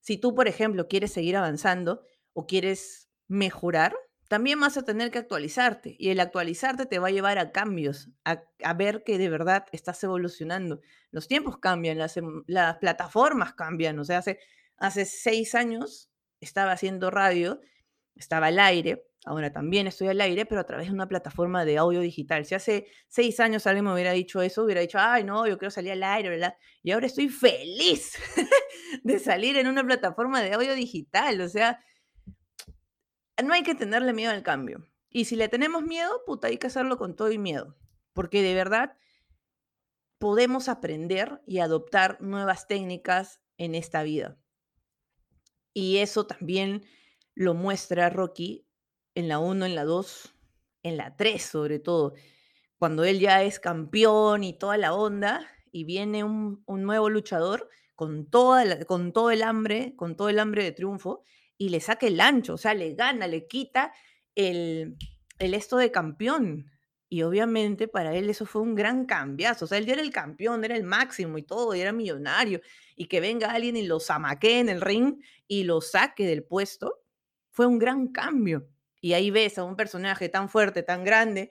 si 0.00 0.18
tú, 0.18 0.34
por 0.34 0.48
ejemplo, 0.48 0.88
quieres 0.88 1.12
seguir 1.12 1.36
avanzando 1.36 2.02
o 2.34 2.46
quieres 2.46 3.08
mejorar, 3.28 3.96
también 4.28 4.58
vas 4.60 4.76
a 4.76 4.82
tener 4.82 5.10
que 5.10 5.18
actualizarte 5.18 5.96
y 5.98 6.10
el 6.10 6.20
actualizarte 6.20 6.86
te 6.86 6.98
va 6.98 7.08
a 7.08 7.12
llevar 7.12 7.38
a 7.38 7.52
cambios, 7.52 8.10
a, 8.24 8.42
ver 8.74 9.04
que 9.04 9.18
de 9.18 9.28
verdad 9.28 9.66
estás 9.72 10.02
evolucionando. 10.02 10.80
Los 11.10 11.28
tiempos 11.28 11.58
cambian, 11.58 11.98
las, 11.98 12.16
em, 12.16 12.42
las 12.46 12.76
plataformas 12.78 13.54
cambian. 13.54 13.98
O 13.98 14.04
sea, 14.04 14.18
hace, 14.18 14.38
hace 14.78 15.04
seis 15.04 15.54
años 15.54 16.10
estaba 16.40 16.72
haciendo 16.72 17.10
radio, 17.10 17.60
estaba 18.16 18.48
al 18.48 18.58
aire, 18.58 19.04
ahora 19.24 19.52
también 19.52 19.86
estoy 19.86 20.08
al 20.08 20.20
aire, 20.20 20.46
pero 20.46 20.60
a 20.60 20.66
través 20.66 20.88
de 20.88 20.94
una 20.94 21.08
plataforma 21.08 21.64
de 21.64 21.78
audio 21.78 22.00
digital. 22.00 22.44
Si 22.44 22.54
hace 22.54 22.86
seis 23.08 23.38
años 23.40 23.66
alguien 23.66 23.84
me 23.84 23.92
hubiera 23.92 24.12
dicho 24.12 24.42
eso, 24.42 24.64
hubiera 24.64 24.80
dicho, 24.80 24.98
ay, 25.00 25.24
no, 25.24 25.46
yo 25.46 25.58
quiero 25.58 25.70
salir 25.70 25.92
al 25.92 26.02
aire, 26.02 26.30
¿verdad? 26.30 26.56
Y 26.82 26.92
ahora 26.92 27.06
estoy 27.06 27.28
feliz 27.28 28.14
de 29.04 29.18
salir 29.18 29.56
en 29.56 29.66
una 29.68 29.84
plataforma 29.84 30.42
de 30.42 30.52
audio 30.52 30.74
digital. 30.74 31.40
O 31.40 31.48
sea, 31.48 31.80
no 33.44 33.52
hay 33.52 33.62
que 33.62 33.74
tenerle 33.74 34.12
miedo 34.12 34.32
al 34.32 34.42
cambio. 34.42 34.86
Y 35.10 35.26
si 35.26 35.36
le 35.36 35.48
tenemos 35.48 35.82
miedo, 35.82 36.22
puta, 36.26 36.48
hay 36.48 36.58
que 36.58 36.66
hacerlo 36.66 36.98
con 36.98 37.16
todo 37.16 37.30
y 37.30 37.38
miedo. 37.38 37.76
Porque 38.12 38.42
de 38.42 38.54
verdad 38.54 38.96
podemos 40.18 40.68
aprender 40.68 41.42
y 41.46 41.58
adoptar 41.58 42.20
nuevas 42.20 42.66
técnicas 42.66 43.40
en 43.58 43.74
esta 43.74 44.02
vida. 44.02 44.38
Y 45.72 45.98
eso 45.98 46.26
también 46.26 46.86
lo 47.34 47.54
muestra 47.54 48.08
Rocky 48.08 48.66
en 49.14 49.28
la 49.28 49.38
1, 49.38 49.66
en 49.66 49.74
la 49.74 49.84
2, 49.84 50.34
en 50.82 50.96
la 50.96 51.16
3 51.16 51.42
sobre 51.42 51.78
todo. 51.78 52.14
Cuando 52.78 53.04
él 53.04 53.20
ya 53.20 53.42
es 53.42 53.60
campeón 53.60 54.44
y 54.44 54.58
toda 54.58 54.76
la 54.76 54.94
onda, 54.94 55.46
y 55.70 55.84
viene 55.84 56.24
un, 56.24 56.62
nuevo 56.66 57.10
luchador 57.10 57.68
con, 57.94 58.30
toda 58.30 58.84
con 58.86 59.12
todo 59.12 59.30
el 59.30 59.42
hambre, 59.42 59.94
con 59.96 60.16
todo 60.16 60.30
el 60.30 60.38
hambre 60.38 60.64
de 60.64 60.72
triunfo, 60.72 61.22
y 61.58 61.70
le 61.70 61.80
saca 61.80 62.06
el 62.06 62.20
ancho, 62.20 62.54
o 62.54 62.58
sea, 62.58 62.74
le 62.74 62.94
gana, 62.94 63.26
le 63.26 63.46
quita 63.46 63.92
el, 64.34 64.96
el 65.38 65.54
esto 65.54 65.76
de 65.76 65.90
campeón. 65.90 66.70
Y 67.08 67.22
obviamente 67.22 67.86
para 67.86 68.14
él 68.16 68.28
eso 68.28 68.46
fue 68.46 68.62
un 68.62 68.74
gran 68.74 69.06
cambiazo. 69.06 69.64
O 69.64 69.68
sea, 69.68 69.78
él 69.78 69.86
ya 69.86 69.92
era 69.94 70.02
el 70.02 70.10
campeón, 70.10 70.64
era 70.64 70.76
el 70.76 70.82
máximo 70.84 71.38
y 71.38 71.42
todo, 71.42 71.74
y 71.74 71.80
era 71.80 71.92
millonario. 71.92 72.60
Y 72.96 73.06
que 73.06 73.20
venga 73.20 73.52
alguien 73.52 73.76
y 73.76 73.86
lo 73.86 74.00
zamaquee 74.00 74.58
en 74.58 74.68
el 74.68 74.80
ring 74.80 75.22
y 75.46 75.64
lo 75.64 75.80
saque 75.80 76.26
del 76.26 76.44
puesto, 76.44 77.02
fue 77.50 77.66
un 77.66 77.78
gran 77.78 78.08
cambio. 78.08 78.68
Y 79.00 79.12
ahí 79.12 79.30
ves 79.30 79.58
a 79.58 79.64
un 79.64 79.76
personaje 79.76 80.28
tan 80.28 80.48
fuerte, 80.48 80.82
tan 80.82 81.04
grande, 81.04 81.50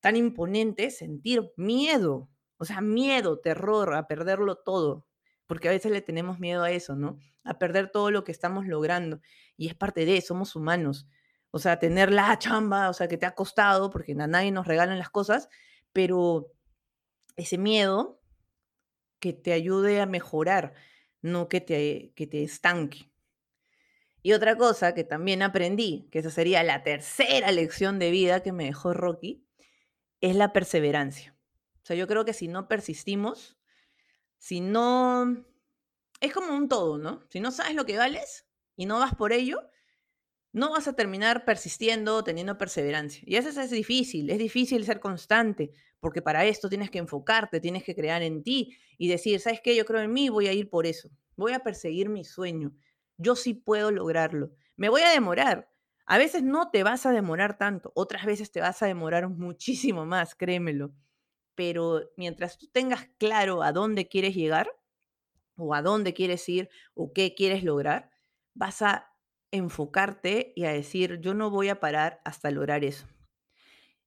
tan 0.00 0.16
imponente, 0.16 0.90
sentir 0.90 1.52
miedo. 1.56 2.28
O 2.58 2.64
sea, 2.64 2.80
miedo, 2.80 3.40
terror 3.40 3.94
a 3.94 4.06
perderlo 4.06 4.56
todo 4.56 5.06
porque 5.46 5.68
a 5.68 5.72
veces 5.72 5.92
le 5.92 6.00
tenemos 6.00 6.38
miedo 6.38 6.62
a 6.62 6.70
eso, 6.70 6.94
¿no? 6.96 7.18
A 7.44 7.58
perder 7.58 7.90
todo 7.90 8.10
lo 8.10 8.24
que 8.24 8.32
estamos 8.32 8.66
logrando. 8.66 9.20
Y 9.56 9.68
es 9.68 9.74
parte 9.74 10.04
de, 10.04 10.20
somos 10.20 10.56
humanos. 10.56 11.06
O 11.50 11.58
sea, 11.58 11.78
tener 11.78 12.12
la 12.12 12.38
chamba, 12.38 12.88
o 12.88 12.94
sea, 12.94 13.08
que 13.08 13.18
te 13.18 13.26
ha 13.26 13.34
costado, 13.34 13.90
porque 13.90 14.12
a 14.12 14.26
nadie 14.26 14.50
nos 14.50 14.66
regalan 14.66 14.98
las 14.98 15.10
cosas, 15.10 15.48
pero 15.92 16.52
ese 17.36 17.58
miedo 17.58 18.20
que 19.18 19.32
te 19.32 19.52
ayude 19.52 20.00
a 20.00 20.06
mejorar, 20.06 20.74
no 21.20 21.48
que 21.48 21.60
te, 21.60 22.12
que 22.16 22.26
te 22.26 22.42
estanque. 22.42 23.12
Y 24.22 24.32
otra 24.32 24.56
cosa 24.56 24.94
que 24.94 25.04
también 25.04 25.42
aprendí, 25.42 26.08
que 26.10 26.20
esa 26.20 26.30
sería 26.30 26.62
la 26.62 26.82
tercera 26.82 27.50
lección 27.50 27.98
de 27.98 28.10
vida 28.10 28.42
que 28.42 28.52
me 28.52 28.64
dejó 28.64 28.94
Rocky, 28.94 29.44
es 30.20 30.36
la 30.36 30.52
perseverancia. 30.52 31.36
O 31.82 31.86
sea, 31.86 31.96
yo 31.96 32.06
creo 32.06 32.24
que 32.24 32.32
si 32.32 32.46
no 32.46 32.68
persistimos, 32.68 33.58
si 34.42 34.60
no, 34.60 35.44
es 36.20 36.32
como 36.32 36.54
un 36.54 36.68
todo, 36.68 36.98
¿no? 36.98 37.22
Si 37.30 37.40
no 37.40 37.52
sabes 37.52 37.76
lo 37.76 37.86
que 37.86 37.96
vales 37.96 38.48
y 38.76 38.86
no 38.86 38.98
vas 38.98 39.14
por 39.14 39.32
ello, 39.32 39.70
no 40.52 40.70
vas 40.72 40.88
a 40.88 40.94
terminar 40.94 41.44
persistiendo, 41.44 42.24
teniendo 42.24 42.58
perseverancia. 42.58 43.22
Y 43.26 43.36
eso 43.36 43.48
es 43.48 43.70
difícil, 43.70 44.30
es 44.30 44.38
difícil 44.38 44.84
ser 44.84 45.00
constante, 45.00 45.72
porque 46.00 46.22
para 46.22 46.44
esto 46.46 46.68
tienes 46.68 46.90
que 46.90 46.98
enfocarte, 46.98 47.60
tienes 47.60 47.84
que 47.84 47.94
crear 47.94 48.22
en 48.22 48.42
ti 48.42 48.76
y 48.98 49.08
decir, 49.08 49.40
¿sabes 49.40 49.60
qué? 49.62 49.76
Yo 49.76 49.84
creo 49.84 50.00
en 50.00 50.12
mí, 50.12 50.28
voy 50.28 50.48
a 50.48 50.52
ir 50.52 50.70
por 50.70 50.86
eso, 50.86 51.10
voy 51.36 51.52
a 51.52 51.60
perseguir 51.60 52.08
mi 52.08 52.24
sueño, 52.24 52.72
yo 53.18 53.36
sí 53.36 53.54
puedo 53.54 53.90
lograrlo. 53.92 54.52
Me 54.76 54.88
voy 54.88 55.02
a 55.02 55.10
demorar, 55.10 55.70
A 56.06 56.18
veces 56.18 56.42
no 56.42 56.70
te 56.70 56.82
vas 56.82 57.06
a 57.06 57.12
demorar 57.12 57.58
tanto, 57.58 57.92
otras 57.94 58.26
veces 58.26 58.50
te 58.52 58.60
vas 58.60 58.82
a 58.82 58.86
demorar 58.86 59.28
muchísimo 59.28 60.06
más, 60.06 60.34
créemelo. 60.34 60.92
Pero 61.54 62.10
mientras 62.16 62.58
tú 62.58 62.66
tengas 62.68 63.08
claro 63.18 63.62
a 63.62 63.72
dónde 63.72 64.08
quieres 64.08 64.34
llegar, 64.34 64.70
o 65.56 65.74
a 65.74 65.82
dónde 65.82 66.14
quieres 66.14 66.48
ir, 66.48 66.70
o 66.94 67.12
qué 67.12 67.34
quieres 67.34 67.62
lograr, 67.64 68.10
vas 68.54 68.82
a 68.82 69.12
enfocarte 69.50 70.52
y 70.56 70.64
a 70.64 70.72
decir, 70.72 71.20
yo 71.20 71.34
no 71.34 71.50
voy 71.50 71.68
a 71.68 71.80
parar 71.80 72.20
hasta 72.24 72.50
lograr 72.50 72.84
eso. 72.84 73.06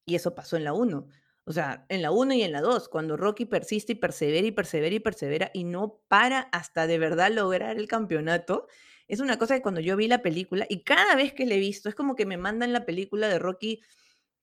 Y 0.06 0.16
eso 0.16 0.36
pasó 0.36 0.58
en 0.58 0.64
la 0.64 0.74
1. 0.74 1.08
O 1.46 1.54
sea, 1.54 1.86
en 1.90 2.02
la 2.02 2.12
1 2.12 2.34
y 2.34 2.42
en 2.42 2.52
la 2.52 2.62
2, 2.62 2.90
cuando 2.90 3.18
Rocky 3.18 3.46
persiste 3.46 3.94
y 3.94 3.96
persevera 3.96 4.48
y 4.48 4.52
persevera 4.52 4.96
y 4.96 5.00
persevera 5.00 5.52
y 5.54 5.64
no 5.64 6.02
para 6.08 6.40
hasta 6.52 6.88
de 6.88 6.98
verdad 6.98 7.32
lograr 7.32 7.78
el 7.78 7.88
campeonato, 7.88 8.68
es 9.08 9.20
una 9.20 9.38
cosa 9.38 9.56
que 9.56 9.62
cuando 9.62 9.82
yo 9.82 9.96
vi 9.96 10.08
la 10.08 10.24
película 10.24 10.66
y 10.68 10.84
cada 10.84 11.16
vez 11.16 11.34
que 11.34 11.46
le 11.46 11.56
he 11.56 11.60
visto, 11.60 11.90
es 11.90 11.96
como 11.96 12.16
que 12.16 12.26
me 12.26 12.38
mandan 12.38 12.74
la 12.74 12.86
película 12.86 13.28
de 13.28 13.38
Rocky 13.38 13.82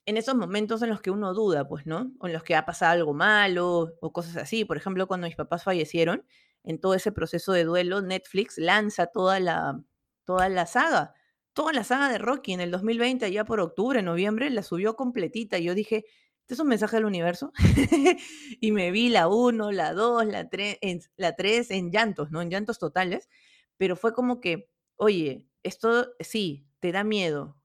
en 0.06 0.16
esos 0.16 0.35
momentos 0.35 0.82
en 0.82 0.90
los 0.90 1.00
que 1.00 1.11
uno 1.11 1.32
duda, 1.35 1.68
pues, 1.68 1.87
¿no? 1.87 2.12
O 2.18 2.26
en 2.26 2.32
los 2.32 2.42
que 2.42 2.56
ha 2.56 2.66
pasado 2.66 2.92
algo 2.92 3.14
malo 3.14 3.94
o 4.00 4.12
cosas 4.12 4.37
así. 4.37 4.64
Por 4.64 4.76
ejemplo, 4.76 5.06
cuando 5.06 5.26
mis 5.26 5.37
papás 5.37 5.64
fallecieron, 5.64 6.25
en 6.64 6.80
todo 6.80 6.94
ese 6.94 7.12
proceso 7.12 7.52
de 7.52 7.64
duelo, 7.64 8.02
Netflix 8.02 8.59
lanza 8.59 9.06
toda 9.06 9.40
la, 9.40 9.82
toda 10.25 10.49
la 10.49 10.66
saga, 10.66 11.14
toda 11.52 11.73
la 11.73 11.85
saga 11.85 12.09
de 12.09 12.18
Rocky 12.18 12.52
en 12.52 12.61
el 12.61 12.71
2020, 12.71 13.30
ya 13.32 13.44
por 13.44 13.61
octubre, 13.61 14.02
noviembre, 14.02 14.50
la 14.50 14.62
subió 14.62 14.97
completita. 14.97 15.59
Y 15.59 15.64
yo 15.64 15.75
dije, 15.75 16.04
¿este 16.40 16.54
es 16.54 16.61
un 16.61 16.68
mensaje 16.68 16.97
del 16.97 17.04
universo? 17.04 17.52
y 18.61 18.73
me 18.73 18.90
vi 18.90 19.09
la 19.09 19.28
1, 19.28 19.73
la 19.73 19.92
2, 19.92 20.26
la 20.26 20.49
3, 20.49 20.78
en, 20.80 21.00
la 21.16 21.35
3 21.35 21.71
en 21.71 21.90
llantos, 21.90 22.30
¿no? 22.30 22.42
En 22.42 22.50
llantos 22.50 22.78
totales. 22.78 23.28
Pero 23.76 23.97
fue 23.97 24.12
como 24.12 24.40
que, 24.40 24.68
oye, 24.97 25.49
esto 25.62 26.09
sí, 26.21 26.66
te 26.80 26.92
da 26.92 27.04
miedo. 27.04 27.56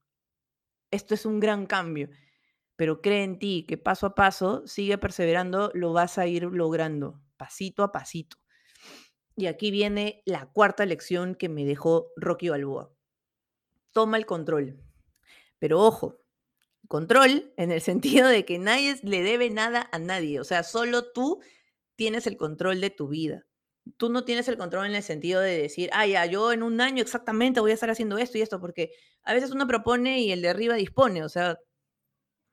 Esto 0.91 1.13
es 1.13 1.25
un 1.25 1.39
gran 1.39 1.65
cambio. 1.65 2.09
Pero 2.77 3.01
cree 3.01 3.23
en 3.23 3.39
ti 3.39 3.65
que 3.67 3.77
paso 3.77 4.05
a 4.05 4.15
paso, 4.15 4.65
sigue 4.65 4.97
perseverando, 4.97 5.71
lo 5.73 5.91
vas 5.91 6.17
a 6.17 6.27
ir 6.27 6.43
logrando, 6.43 7.19
pasito 7.35 7.83
a 7.83 7.91
pasito. 7.91 8.37
Y 9.35 9.47
aquí 9.47 9.69
viene 9.69 10.23
la 10.25 10.45
cuarta 10.51 10.85
lección 10.85 11.35
que 11.35 11.49
me 11.49 11.65
dejó 11.65 12.11
Rocky 12.15 12.49
Balboa. 12.49 12.91
Toma 13.91 14.17
el 14.17 14.25
control. 14.25 14.79
Pero 15.59 15.81
ojo, 15.81 16.19
control 16.87 17.53
en 17.57 17.71
el 17.71 17.81
sentido 17.81 18.27
de 18.27 18.45
que 18.45 18.59
nadie 18.59 18.95
le 19.03 19.23
debe 19.23 19.49
nada 19.49 19.89
a 19.91 19.99
nadie. 19.99 20.39
O 20.39 20.43
sea, 20.43 20.63
solo 20.63 21.11
tú 21.11 21.41
tienes 21.95 22.27
el 22.27 22.37
control 22.37 22.79
de 22.79 22.89
tu 22.89 23.07
vida. 23.07 23.45
Tú 23.97 24.09
no 24.09 24.25
tienes 24.25 24.47
el 24.49 24.57
control 24.57 24.87
en 24.87 24.95
el 24.95 25.03
sentido 25.03 25.39
de 25.39 25.61
decir, 25.61 25.89
ah, 25.93 26.05
ya, 26.05 26.25
yo 26.25 26.51
en 26.51 26.61
un 26.61 26.81
año 26.81 27.01
exactamente 27.01 27.59
voy 27.59 27.71
a 27.71 27.73
estar 27.73 27.89
haciendo 27.89 28.17
esto 28.17 28.37
y 28.37 28.41
esto, 28.41 28.59
porque 28.59 28.91
a 29.23 29.33
veces 29.33 29.51
uno 29.51 29.65
propone 29.65 30.19
y 30.19 30.31
el 30.31 30.41
de 30.41 30.49
arriba 30.49 30.75
dispone. 30.75 31.23
O 31.23 31.29
sea, 31.29 31.57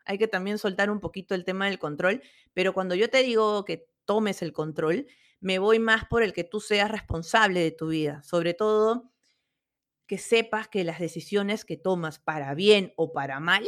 hay 0.04 0.18
que 0.18 0.28
también 0.28 0.58
soltar 0.58 0.90
un 0.90 1.00
poquito 1.00 1.34
el 1.34 1.44
tema 1.44 1.66
del 1.66 1.78
control. 1.78 2.22
Pero 2.52 2.72
cuando 2.72 2.94
yo 2.94 3.10
te 3.10 3.22
digo 3.22 3.64
que 3.64 3.88
tomes 4.04 4.42
el 4.42 4.52
control, 4.52 5.06
me 5.40 5.58
voy 5.58 5.78
más 5.78 6.06
por 6.06 6.22
el 6.22 6.32
que 6.32 6.44
tú 6.44 6.60
seas 6.60 6.90
responsable 6.90 7.60
de 7.60 7.70
tu 7.70 7.88
vida, 7.88 8.22
sobre 8.22 8.54
todo 8.54 9.10
que 10.06 10.18
sepas 10.18 10.68
que 10.68 10.84
las 10.84 10.98
decisiones 10.98 11.64
que 11.64 11.76
tomas 11.76 12.18
para 12.18 12.54
bien 12.54 12.92
o 12.96 13.12
para 13.12 13.40
mal 13.40 13.64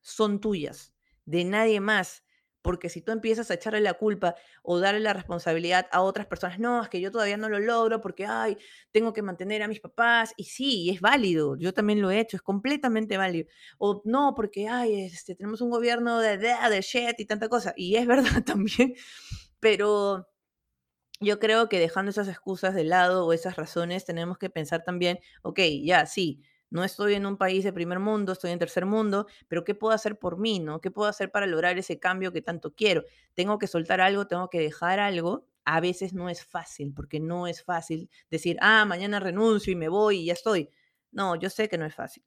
son 0.00 0.40
tuyas, 0.40 0.94
de 1.24 1.44
nadie 1.44 1.80
más. 1.80 2.24
Porque 2.62 2.88
si 2.90 3.00
tú 3.00 3.12
empiezas 3.12 3.50
a 3.50 3.54
echarle 3.54 3.80
la 3.80 3.94
culpa 3.94 4.34
o 4.62 4.78
darle 4.80 5.00
la 5.00 5.12
responsabilidad 5.14 5.86
a 5.92 6.02
otras 6.02 6.26
personas, 6.26 6.58
no, 6.58 6.82
es 6.82 6.88
que 6.88 7.00
yo 7.00 7.10
todavía 7.10 7.36
no 7.36 7.48
lo 7.48 7.58
logro 7.58 8.00
porque, 8.00 8.26
ay, 8.26 8.56
tengo 8.92 9.12
que 9.12 9.22
mantener 9.22 9.62
a 9.62 9.68
mis 9.68 9.80
papás. 9.80 10.34
Y 10.36 10.44
sí, 10.44 10.90
es 10.90 11.00
válido, 11.00 11.56
yo 11.56 11.72
también 11.72 12.02
lo 12.02 12.10
he 12.10 12.20
hecho, 12.20 12.36
es 12.36 12.42
completamente 12.42 13.16
válido. 13.16 13.48
O 13.78 14.02
no, 14.04 14.34
porque, 14.34 14.68
ay, 14.68 15.02
este, 15.02 15.34
tenemos 15.34 15.60
un 15.60 15.70
gobierno 15.70 16.18
de, 16.18 16.38
de, 16.38 16.54
de 16.70 16.80
shit 16.82 17.18
y 17.18 17.26
tanta 17.26 17.48
cosa. 17.48 17.72
Y 17.76 17.96
es 17.96 18.06
verdad 18.06 18.44
también, 18.44 18.94
pero 19.60 20.28
yo 21.20 21.38
creo 21.38 21.68
que 21.68 21.78
dejando 21.78 22.10
esas 22.10 22.28
excusas 22.28 22.74
de 22.74 22.84
lado 22.84 23.26
o 23.26 23.32
esas 23.32 23.56
razones, 23.56 24.04
tenemos 24.04 24.38
que 24.38 24.50
pensar 24.50 24.82
también, 24.84 25.18
ok, 25.42 25.60
ya, 25.84 26.06
sí, 26.06 26.42
no 26.70 26.84
estoy 26.84 27.14
en 27.14 27.26
un 27.26 27.36
país 27.36 27.64
de 27.64 27.72
primer 27.72 27.98
mundo, 27.98 28.32
estoy 28.32 28.52
en 28.52 28.58
tercer 28.58 28.86
mundo, 28.86 29.26
pero 29.48 29.64
¿qué 29.64 29.74
puedo 29.74 29.92
hacer 29.92 30.18
por 30.18 30.38
mí, 30.38 30.60
no? 30.60 30.80
¿Qué 30.80 30.90
puedo 30.90 31.08
hacer 31.08 31.30
para 31.30 31.46
lograr 31.46 31.78
ese 31.78 31.98
cambio 31.98 32.32
que 32.32 32.42
tanto 32.42 32.74
quiero? 32.74 33.04
Tengo 33.34 33.58
que 33.58 33.66
soltar 33.66 34.00
algo, 34.00 34.26
tengo 34.26 34.48
que 34.48 34.60
dejar 34.60 35.00
algo. 35.00 35.46
A 35.64 35.80
veces 35.80 36.14
no 36.14 36.28
es 36.28 36.44
fácil, 36.44 36.92
porque 36.94 37.20
no 37.20 37.46
es 37.46 37.62
fácil 37.62 38.08
decir, 38.30 38.56
ah, 38.60 38.84
mañana 38.84 39.20
renuncio 39.20 39.72
y 39.72 39.76
me 39.76 39.88
voy 39.88 40.20
y 40.20 40.24
ya 40.26 40.32
estoy. 40.32 40.70
No, 41.12 41.36
yo 41.36 41.50
sé 41.50 41.68
que 41.68 41.76
no 41.78 41.86
es 41.86 41.94
fácil, 41.94 42.24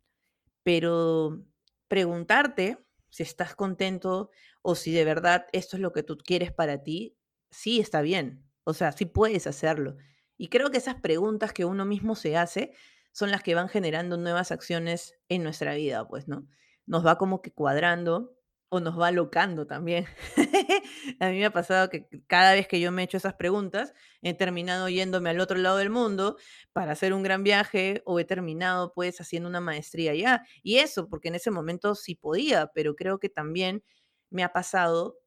pero 0.64 1.44
preguntarte 1.88 2.80
si 3.10 3.24
estás 3.24 3.56
contento 3.56 4.32
o 4.62 4.76
si 4.76 4.92
de 4.92 5.06
verdad 5.06 5.48
esto 5.52 5.78
es 5.78 5.82
lo 5.82 5.94
que 5.94 6.04
tú 6.04 6.18
quieres 6.18 6.52
para 6.52 6.84
ti, 6.84 7.16
sí 7.52 7.80
está 7.80 8.02
bien. 8.02 8.44
O 8.64 8.74
sea, 8.74 8.92
sí 8.92 9.06
puedes 9.06 9.48
hacerlo. 9.48 9.98
Y 10.38 10.48
creo 10.50 10.72
que 10.72 10.78
esas 10.80 10.96
preguntas 10.96 11.54
que 11.54 11.66
uno 11.66 11.86
mismo 11.86 12.16
se 12.16 12.38
hace 12.38 12.74
son 13.14 13.32
las 13.32 13.44
que 13.44 13.56
van 13.56 13.70
generando 13.70 14.18
nuevas 14.18 14.52
acciones 14.52 15.16
en 15.30 15.44
nuestra 15.44 15.76
vida, 15.76 16.06
pues, 16.08 16.28
¿no? 16.28 16.46
Nos 16.86 17.06
va 17.06 17.18
como 17.18 17.42
que 17.42 17.54
cuadrando 17.54 18.36
o 18.70 18.80
nos 18.80 19.00
va 19.00 19.12
locando 19.12 19.68
también. 19.68 20.08
a 21.20 21.30
mí 21.30 21.38
me 21.38 21.46
ha 21.46 21.54
pasado 21.54 21.90
que 21.90 22.08
cada 22.26 22.54
vez 22.54 22.68
que 22.68 22.80
yo 22.80 22.92
me 22.92 23.04
he 23.04 23.06
hecho 23.06 23.18
esas 23.18 23.36
preguntas, 23.36 23.94
he 24.24 24.34
terminado 24.34 24.90
yéndome 24.90 25.30
al 25.30 25.40
otro 25.40 25.60
lado 25.60 25.78
del 25.78 25.92
mundo 25.92 26.38
para 26.74 26.94
hacer 26.94 27.14
un 27.14 27.22
gran 27.22 27.44
viaje 27.44 28.02
o 28.06 28.20
he 28.20 28.26
terminado 28.26 28.92
pues 28.94 29.22
haciendo 29.22 29.48
una 29.48 29.62
maestría 29.62 30.12
allá. 30.12 30.44
Y 30.64 30.78
eso, 30.78 31.08
porque 31.08 31.28
en 31.28 31.36
ese 31.36 31.52
momento 31.52 31.94
sí 31.94 32.16
podía, 32.16 32.72
pero 32.74 32.96
creo 32.96 33.20
que 33.20 33.30
también 33.30 33.84
me 34.32 34.44
ha 34.44 34.52
pasado 34.52 35.20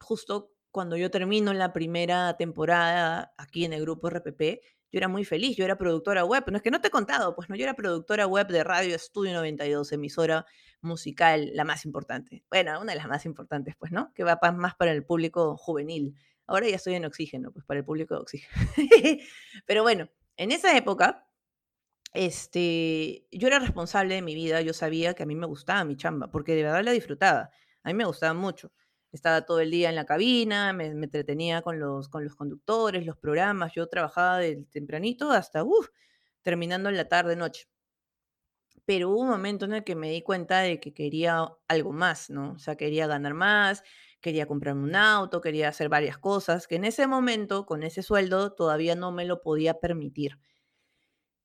justo 0.00 0.50
cuando 0.70 0.96
yo 0.96 1.10
termino 1.10 1.52
la 1.52 1.74
primera 1.74 2.34
temporada 2.38 3.34
aquí 3.36 3.66
en 3.66 3.74
el 3.74 3.82
grupo 3.82 4.08
RPP, 4.08 4.62
yo 4.92 4.98
era 4.98 5.08
muy 5.08 5.24
feliz, 5.24 5.56
yo 5.56 5.64
era 5.64 5.78
productora 5.78 6.24
web, 6.24 6.44
no 6.50 6.58
es 6.58 6.62
que 6.62 6.70
no 6.70 6.80
te 6.80 6.88
he 6.88 6.90
contado, 6.90 7.34
pues 7.34 7.48
no, 7.48 7.56
yo 7.56 7.62
era 7.64 7.74
productora 7.74 8.26
web 8.26 8.46
de 8.48 8.62
Radio 8.62 8.94
Estudio 8.94 9.32
92, 9.32 9.90
emisora 9.92 10.44
musical, 10.82 11.50
la 11.54 11.64
más 11.64 11.86
importante. 11.86 12.44
Bueno, 12.50 12.78
una 12.78 12.92
de 12.92 12.98
las 12.98 13.08
más 13.08 13.24
importantes, 13.24 13.74
pues, 13.78 13.90
¿no? 13.90 14.12
Que 14.14 14.22
va 14.22 14.38
más 14.54 14.74
para 14.74 14.92
el 14.92 15.02
público 15.04 15.56
juvenil. 15.56 16.14
Ahora 16.46 16.68
ya 16.68 16.76
estoy 16.76 16.94
en 16.94 17.06
oxígeno, 17.06 17.52
pues 17.52 17.64
para 17.64 17.80
el 17.80 17.86
público 17.86 18.14
de 18.14 18.20
oxígeno. 18.20 18.52
Pero 19.66 19.82
bueno, 19.82 20.10
en 20.36 20.52
esa 20.52 20.76
época, 20.76 21.26
este, 22.12 23.26
yo 23.32 23.48
era 23.48 23.60
responsable 23.60 24.16
de 24.16 24.22
mi 24.22 24.34
vida, 24.34 24.60
yo 24.60 24.74
sabía 24.74 25.14
que 25.14 25.22
a 25.22 25.26
mí 25.26 25.34
me 25.34 25.46
gustaba 25.46 25.84
mi 25.84 25.96
chamba, 25.96 26.30
porque 26.30 26.54
de 26.54 26.64
verdad 26.64 26.84
la 26.84 26.92
disfrutaba, 26.92 27.48
a 27.82 27.88
mí 27.88 27.94
me 27.94 28.04
gustaba 28.04 28.34
mucho 28.34 28.72
estaba 29.12 29.42
todo 29.42 29.60
el 29.60 29.70
día 29.70 29.90
en 29.90 29.94
la 29.94 30.06
cabina, 30.06 30.72
me, 30.72 30.86
entretenía 30.86 31.62
con 31.62 31.78
los, 31.78 32.08
con 32.08 32.24
los 32.24 32.34
conductores, 32.34 33.06
los 33.06 33.18
programas, 33.18 33.72
yo 33.74 33.86
trabajaba 33.86 34.38
del 34.38 34.66
tempranito 34.68 35.30
hasta, 35.30 35.62
terminando 36.42 36.88
en 36.88 36.96
la 36.96 37.08
tarde, 37.08 37.36
noche. 37.36 37.68
Pero 38.84 39.10
hubo 39.10 39.20
un 39.20 39.28
momento 39.28 39.66
en 39.66 39.74
el 39.74 39.84
que 39.84 39.94
me 39.94 40.10
di 40.10 40.22
cuenta 40.22 40.60
de 40.60 40.80
que 40.80 40.92
quería 40.92 41.46
algo 41.68 41.92
más, 41.92 42.30
¿no? 42.30 42.52
O 42.52 42.58
sea, 42.58 42.76
quería 42.76 43.06
ganar 43.06 43.34
más, 43.34 43.84
quería 44.20 44.46
comprarme 44.46 44.84
un 44.84 44.96
auto, 44.96 45.40
quería 45.40 45.68
hacer 45.68 45.88
varias 45.88 46.18
cosas, 46.18 46.66
que 46.66 46.76
en 46.76 46.84
ese 46.84 47.06
momento, 47.06 47.66
con 47.66 47.82
ese 47.82 48.02
sueldo, 48.02 48.54
todavía 48.54 48.96
no 48.96 49.12
me 49.12 49.24
lo 49.24 49.42
podía 49.42 49.78
permitir. 49.78 50.38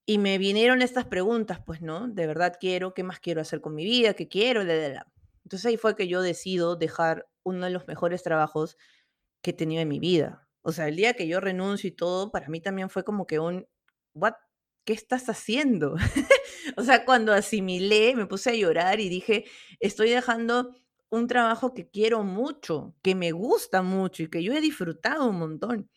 Y 0.05 0.19
me 0.19 0.38
vinieron 0.38 0.81
estas 0.81 1.05
preguntas, 1.05 1.59
pues, 1.65 1.81
¿no? 1.81 2.07
De 2.07 2.27
verdad 2.27 2.55
quiero, 2.59 2.93
¿qué 2.93 3.03
más 3.03 3.19
quiero 3.19 3.41
hacer 3.41 3.59
con 3.59 3.75
mi 3.75 3.83
vida? 3.83 4.13
¿Qué 4.13 4.29
quiero? 4.29 4.62
Entonces 4.62 5.65
ahí 5.65 5.77
fue 5.77 5.95
que 5.95 6.07
yo 6.07 6.21
decido 6.21 6.75
dejar 6.77 7.27
uno 7.48 7.66
de 7.66 7.72
los 7.72 7.88
mejores 7.88 8.24
trabajos 8.24 8.77
que 9.42 9.51
he 9.51 9.54
tenido 9.54 9.82
en 9.82 9.88
mi 9.89 10.00
vida. 10.00 10.48
O 10.62 10.72
sea, 10.74 10.88
el 10.88 10.96
día 10.98 11.13
que 11.13 11.27
yo 11.27 11.39
renuncio 11.39 11.88
y 11.89 11.92
todo, 11.92 12.32
para 12.32 12.50
mí 12.50 12.62
también 12.62 12.89
fue 12.89 13.04
como 13.04 13.25
que 13.27 13.39
un, 13.39 13.68
¿what? 14.13 14.34
¿Qué 14.86 14.94
estás 14.94 15.30
haciendo? 15.30 15.96
o 16.77 16.84
sea, 16.84 17.06
cuando 17.06 17.34
asimilé, 17.34 18.16
me 18.16 18.25
puse 18.25 18.51
a 18.51 18.56
llorar 18.56 19.00
y 19.00 19.10
dije, 19.10 19.46
estoy 19.80 20.10
dejando 20.10 20.75
un 21.10 21.27
trabajo 21.27 21.74
que 21.74 21.89
quiero 21.89 22.24
mucho, 22.24 22.96
que 23.01 23.16
me 23.16 23.32
gusta 23.32 23.82
mucho 23.82 24.24
y 24.24 24.30
que 24.30 24.44
yo 24.44 24.54
he 24.54 24.62
disfrutado 24.62 25.30
un 25.30 25.39
montón. 25.39 25.89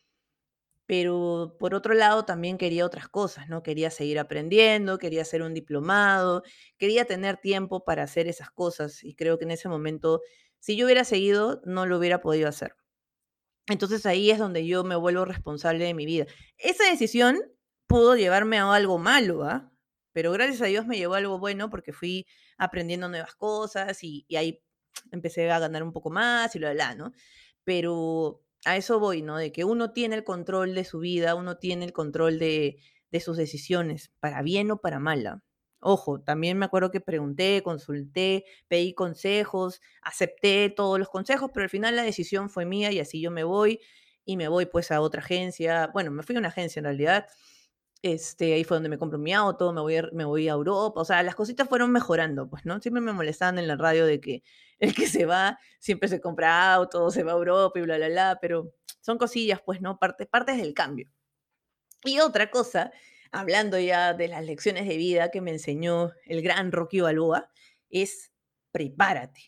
Pero 0.87 1.57
por 1.61 1.75
otro 1.75 1.95
lado 1.95 2.25
también 2.25 2.59
quería 2.59 2.85
otras 2.85 3.09
cosas, 3.09 3.49
¿no? 3.49 3.63
Quería 3.63 3.91
seguir 3.91 4.19
aprendiendo, 4.19 4.99
quería 4.99 5.23
hacer 5.23 5.43
un 5.43 5.55
diplomado, 5.55 6.43
quería 6.79 7.05
tener 7.05 7.37
tiempo 7.37 7.85
para 7.85 8.03
hacer 8.03 8.27
esas 8.27 8.51
cosas 8.51 9.05
y 9.05 9.15
creo 9.15 9.39
que 9.39 9.45
en 9.45 9.53
ese 9.53 9.69
momento 9.69 10.21
si 10.61 10.77
yo 10.77 10.87
hubiera 10.87 11.05
seguido, 11.05 11.61
no 11.65 11.87
lo 11.87 11.99
hubiera 11.99 12.21
podido 12.21 12.49
hacer. 12.49 12.77
Entonces 13.69 14.07
ahí 14.07 14.31
es 14.31 14.39
donde 14.39 14.67
yo 14.67 14.85
me 14.85 14.97
vuelvo 14.97 15.25
responsable 15.25 15.85
de 15.85 15.95
mi 15.95 16.07
vida. 16.07 16.27
Esa 16.59 16.85
decisión 16.85 17.41
pudo 17.87 18.17
llevarme 18.17 18.59
a 18.59 18.73
algo 18.73 18.99
malo, 18.99 19.45
¿ah? 19.45 19.73
Pero 20.13 20.33
gracias 20.33 20.61
a 20.63 20.67
Dios 20.67 20.87
me 20.87 20.97
llevó 20.97 21.15
a 21.15 21.19
algo 21.19 21.39
bueno 21.39 21.71
porque 21.71 21.93
fui 21.93 22.27
aprendiendo 22.59 23.09
nuevas 23.09 23.35
cosas 23.37 24.03
y, 24.03 24.27
ahí 24.37 24.63
empecé 25.13 25.51
a 25.51 25.59
ganar 25.61 25.83
un 25.83 25.93
poco 25.93 26.11
más 26.11 26.55
y 26.57 26.59
lo 26.59 26.71
bla, 26.73 26.95
¿no? 26.95 27.13
Pero 27.65 28.43
a 28.65 28.77
eso 28.77 29.01
voy, 29.01 29.23
¿no? 29.23 29.37
De 29.37 29.53
que 29.53 29.65
uno 29.65 29.93
tiene 29.93 30.17
el 30.17 30.25
control 30.25 30.75
de 30.75 30.85
su 30.85 30.99
vida, 30.99 31.35
uno 31.35 31.59
tiene 31.59 31.85
el 31.85 31.93
control 31.93 32.39
de 32.39 32.81
sus 33.21 33.37
decisiones, 33.37 34.13
para 34.21 34.43
bien 34.43 34.71
o 34.73 34.81
para 34.81 34.99
mala. 34.99 35.43
Ojo, 35.81 36.21
también 36.21 36.59
me 36.59 36.67
acuerdo 36.67 36.91
que 36.91 37.01
pregunté, 37.01 37.63
consulté, 37.63 38.45
pedí 38.69 38.93
consejos, 38.95 39.81
acepté 40.03 40.69
todos 40.69 40.99
los 40.99 41.09
consejos, 41.09 41.51
pero 41.55 41.65
al 41.65 41.71
final 41.71 41.97
la 41.97 42.03
decisión 42.03 42.51
fue 42.51 42.67
mía 42.67 42.93
y 42.93 43.01
así 43.01 43.21
yo 43.21 43.31
me 43.31 43.45
voy 43.45 43.81
y 44.27 44.37
me 44.37 44.49
voy 44.49 44.67
pues 44.67 44.91
a 44.91 45.01
otra 45.01 45.23
agencia. 45.23 45.89
Bueno, 45.95 46.11
me 46.11 46.23
fui 46.23 46.37
a 46.37 46.39
una 46.39 46.49
agencia 46.49 46.81
en 46.81 46.85
realidad. 46.85 47.27
Este, 48.03 48.55
ahí 48.55 48.65
fue 48.65 48.77
donde 48.77 48.89
me 48.91 48.99
compro 48.99 49.19
mi 49.19 49.33
auto, 49.35 49.73
me 49.73 49.81
voy, 49.83 49.97
a, 49.97 50.09
me 50.13 50.25
voy 50.25 50.49
a 50.49 50.53
Europa, 50.53 51.01
o 51.03 51.05
sea, 51.05 51.23
las 51.23 51.35
cositas 51.35 51.69
fueron 51.69 51.93
mejorando, 51.93 52.49
pues, 52.49 52.65
¿no? 52.65 52.81
Siempre 52.81 53.03
me 53.03 53.13
molestaban 53.13 53.59
en 53.59 53.69
la 53.69 53.77
radio 53.77 54.07
de 54.07 54.21
que 54.21 54.43
el 54.79 54.95
que 54.95 55.07
se 55.07 55.27
va 55.27 55.59
siempre 55.79 56.09
se 56.09 56.21
compra 56.21 56.75
auto, 56.75 57.11
se 57.11 57.23
va 57.25 57.33
a 57.33 57.37
Europa 57.37 57.79
y 57.79 57.83
bla, 57.83 57.97
bla, 57.99 58.09
bla, 58.09 58.39
pero 58.41 58.73
son 59.01 59.19
cosillas, 59.19 59.61
pues, 59.65 59.81
¿no? 59.83 59.99
Parte, 59.99 60.27
partes 60.27 60.57
del 60.59 60.75
cambio. 60.75 61.11
Y 62.05 62.21
otra 62.21 62.51
cosa 62.51 62.93
hablando 63.33 63.79
ya 63.79 64.15
de 64.15 64.29
las 64.29 64.45
lecciones 64.45 64.87
de 64.89 64.97
vida 64.97 65.31
que 65.31 65.41
me 65.41 65.51
enseñó 65.51 66.13
el 66.27 66.43
gran 66.43 66.73
Rocky 66.73 67.01
Balboa, 67.01 67.51
es 67.89 68.33
prepárate. 68.73 69.43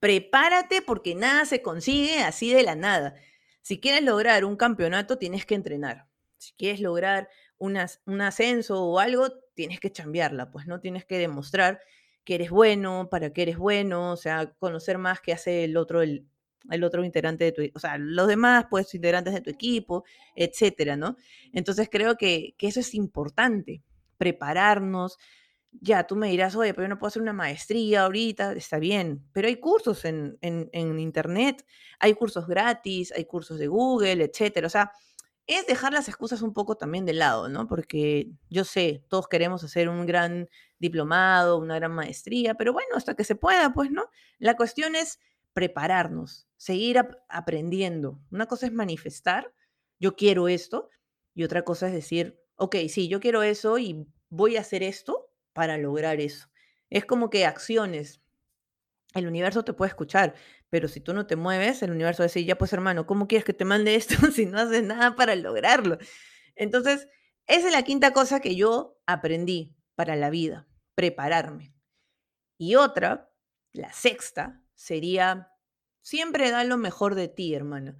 Prepárate 0.00 0.82
porque 0.82 1.14
nada 1.14 1.44
se 1.46 1.62
consigue 1.62 2.18
así 2.22 2.52
de 2.52 2.62
la 2.62 2.74
nada. 2.74 3.14
Si 3.62 3.80
quieres 3.80 4.02
lograr 4.02 4.44
un 4.44 4.56
campeonato, 4.56 5.18
tienes 5.18 5.46
que 5.46 5.54
entrenar. 5.54 6.06
Si 6.36 6.52
quieres 6.52 6.80
lograr 6.80 7.28
un 7.56 7.76
ascenso 8.20 8.84
o 8.84 8.98
algo, 8.98 9.32
tienes 9.54 9.80
que 9.80 9.90
chambearla, 9.90 10.50
pues 10.50 10.66
no 10.66 10.80
tienes 10.80 11.06
que 11.06 11.18
demostrar 11.18 11.80
que 12.24 12.34
eres 12.34 12.50
bueno, 12.50 13.08
para 13.10 13.32
qué 13.32 13.42
eres 13.42 13.56
bueno, 13.56 14.12
o 14.12 14.16
sea, 14.16 14.52
conocer 14.58 14.98
más 14.98 15.20
que 15.20 15.32
hace 15.32 15.64
el 15.64 15.76
otro, 15.76 16.02
el, 16.02 16.26
el 16.70 16.84
otro 16.84 17.04
integrante 17.04 17.44
de 17.44 17.52
tu, 17.52 17.62
o 17.74 17.78
sea, 17.78 17.98
los 17.98 18.28
demás, 18.28 18.66
pues, 18.70 18.94
integrantes 18.94 19.34
de 19.34 19.40
tu 19.40 19.50
equipo, 19.50 20.04
etcétera, 20.34 20.96
¿no? 20.96 21.16
Entonces 21.52 21.88
creo 21.90 22.16
que, 22.16 22.54
eso 22.58 22.80
es 22.80 22.94
importante, 22.94 23.82
prepararnos. 24.18 25.18
Ya, 25.80 26.06
tú 26.06 26.16
me 26.16 26.30
dirás, 26.30 26.54
oye, 26.56 26.72
pero 26.72 26.84
yo 26.84 26.88
no 26.88 26.98
puedo 26.98 27.08
hacer 27.08 27.22
una 27.22 27.32
maestría 27.32 28.04
ahorita, 28.04 28.52
está 28.52 28.78
bien, 28.78 29.24
pero 29.32 29.48
hay 29.48 29.56
cursos 29.56 30.04
en, 30.04 30.38
en 30.40 31.00
internet, 31.00 31.66
hay 31.98 32.14
cursos 32.14 32.46
gratis, 32.46 33.12
hay 33.12 33.24
cursos 33.24 33.58
de 33.58 33.66
Google, 33.66 34.24
etcétera. 34.24 34.68
O 34.68 34.70
sea, 34.70 34.92
es 35.46 35.66
dejar 35.66 35.92
las 35.92 36.08
excusas 36.08 36.42
un 36.42 36.52
poco 36.52 36.76
también 36.76 37.04
de 37.04 37.12
lado, 37.12 37.48
¿no? 37.48 37.66
Porque 37.66 38.30
yo 38.48 38.64
sé, 38.64 39.04
todos 39.08 39.28
queremos 39.28 39.62
hacer 39.62 39.88
un 39.88 40.06
gran 40.06 40.48
diplomado, 40.78 41.58
una 41.58 41.76
gran 41.76 41.92
maestría, 41.92 42.54
pero 42.54 42.72
bueno, 42.72 42.96
hasta 42.96 43.14
que 43.14 43.24
se 43.24 43.34
pueda, 43.34 43.72
pues, 43.74 43.90
¿no? 43.90 44.06
La 44.38 44.56
cuestión 44.56 44.94
es 44.94 45.20
prepararnos, 45.54 46.48
seguir 46.56 47.00
aprendiendo. 47.28 48.20
Una 48.30 48.46
cosa 48.46 48.66
es 48.66 48.72
manifestar, 48.72 49.52
yo 49.98 50.16
quiero 50.16 50.48
esto, 50.48 50.90
y 51.34 51.44
otra 51.44 51.62
cosa 51.62 51.86
es 51.88 51.94
decir, 51.94 52.40
ok, 52.56 52.76
sí, 52.88 53.08
yo 53.08 53.20
quiero 53.20 53.42
eso 53.42 53.78
y 53.78 54.06
voy 54.28 54.56
a 54.56 54.60
hacer 54.60 54.82
esto 54.82 55.30
para 55.52 55.78
lograr 55.78 56.20
eso. 56.20 56.48
Es 56.90 57.04
como 57.04 57.30
que 57.30 57.46
acciones. 57.46 58.20
El 59.14 59.26
universo 59.26 59.64
te 59.64 59.72
puede 59.72 59.90
escuchar, 59.90 60.34
pero 60.70 60.88
si 60.88 61.00
tú 61.00 61.14
no 61.14 61.26
te 61.26 61.36
mueves, 61.36 61.82
el 61.82 61.92
universo 61.92 62.22
va 62.22 62.24
a 62.24 62.28
decir, 62.28 62.44
ya 62.44 62.58
pues 62.58 62.72
hermano, 62.72 63.06
¿cómo 63.06 63.28
quieres 63.28 63.44
que 63.44 63.52
te 63.52 63.64
mande 63.64 63.94
esto 63.94 64.14
si 64.32 64.46
no 64.46 64.58
haces 64.58 64.82
nada 64.82 65.14
para 65.14 65.36
lograrlo? 65.36 65.98
Entonces, 66.56 67.08
esa 67.46 67.68
es 67.68 67.72
la 67.72 67.82
quinta 67.82 68.12
cosa 68.12 68.40
que 68.40 68.56
yo 68.56 69.00
aprendí 69.06 69.76
para 69.94 70.16
la 70.16 70.30
vida, 70.30 70.66
prepararme. 70.94 71.74
Y 72.58 72.74
otra, 72.76 73.30
la 73.72 73.92
sexta, 73.92 74.63
sería, 74.84 75.50
siempre 76.02 76.50
da 76.50 76.62
lo 76.64 76.76
mejor 76.76 77.14
de 77.14 77.28
ti, 77.28 77.54
hermano, 77.54 77.96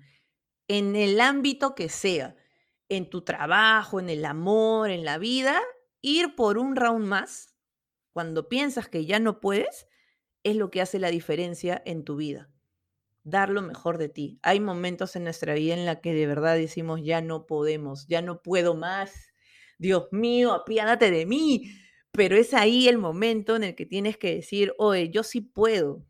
en 0.69 0.97
el 0.97 1.19
ámbito 1.21 1.75
que 1.75 1.89
sea, 1.89 2.37
en 2.91 3.09
tu 3.09 3.23
trabajo, 3.23 4.01
en 4.01 4.11
el 4.11 4.25
amor, 4.27 4.91
en 4.91 5.05
la 5.05 5.17
vida, 5.17 5.61
ir 6.03 6.35
por 6.35 6.59
un 6.59 6.77
round 6.77 7.07
más, 7.07 7.57
cuando 8.13 8.51
piensas 8.51 8.89
que 8.89 9.07
ya 9.07 9.19
no 9.19 9.41
puedes, 9.41 9.89
es 10.43 10.57
lo 10.57 10.71
que 10.71 10.83
hace 10.83 10.99
la 10.99 11.11
diferencia 11.11 11.83
en 11.87 12.05
tu 12.05 12.17
vida. 12.17 12.51
Dar 13.23 13.49
lo 13.49 13.63
mejor 13.63 13.97
de 13.97 14.11
ti. 14.11 14.39
Hay 14.43 14.61
momentos 14.61 15.17
en 15.17 15.25
nuestra 15.25 15.55
vida 15.55 15.73
en 15.73 15.87
la 15.87 16.03
que 16.03 16.13
de 16.13 16.27
verdad 16.27 16.57
decimos, 16.57 17.01
ya 17.03 17.23
no 17.23 17.47
podemos, 17.47 18.07
ya 18.09 18.21
no 18.21 18.43
puedo 18.43 18.75
más. 18.75 19.13
Dios 19.79 20.09
mío, 20.13 20.53
apiádate 20.53 21.11
de 21.11 21.25
mí. 21.25 21.73
Pero 22.13 22.37
es 22.37 22.53
ahí 22.53 22.87
el 22.89 22.99
momento 22.99 23.57
en 23.57 23.65
el 23.65 23.75
que 23.75 23.87
tienes 23.87 24.19
que 24.19 24.35
decir, 24.35 24.75
oye, 24.79 25.09
yo 25.09 25.23
sí 25.23 25.41
puedo, 25.41 26.07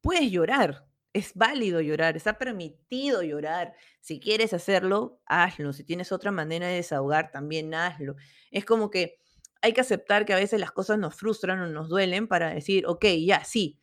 puedes 0.00 0.30
llorar, 0.30 0.86
es 1.12 1.34
válido 1.34 1.80
llorar, 1.80 2.16
está 2.16 2.38
permitido 2.38 3.22
llorar. 3.22 3.74
Si 4.00 4.20
quieres 4.20 4.52
hacerlo, 4.52 5.20
hazlo. 5.26 5.72
Si 5.72 5.84
tienes 5.84 6.12
otra 6.12 6.30
manera 6.30 6.66
de 6.66 6.74
desahogar, 6.74 7.30
también 7.30 7.74
hazlo. 7.74 8.16
Es 8.50 8.64
como 8.64 8.90
que 8.90 9.18
hay 9.62 9.72
que 9.72 9.80
aceptar 9.80 10.24
que 10.24 10.32
a 10.32 10.36
veces 10.36 10.60
las 10.60 10.72
cosas 10.72 10.98
nos 10.98 11.14
frustran 11.14 11.60
o 11.60 11.66
nos 11.66 11.88
duelen 11.88 12.28
para 12.28 12.54
decir, 12.54 12.86
ok, 12.86 13.04
ya, 13.26 13.44
sí, 13.44 13.80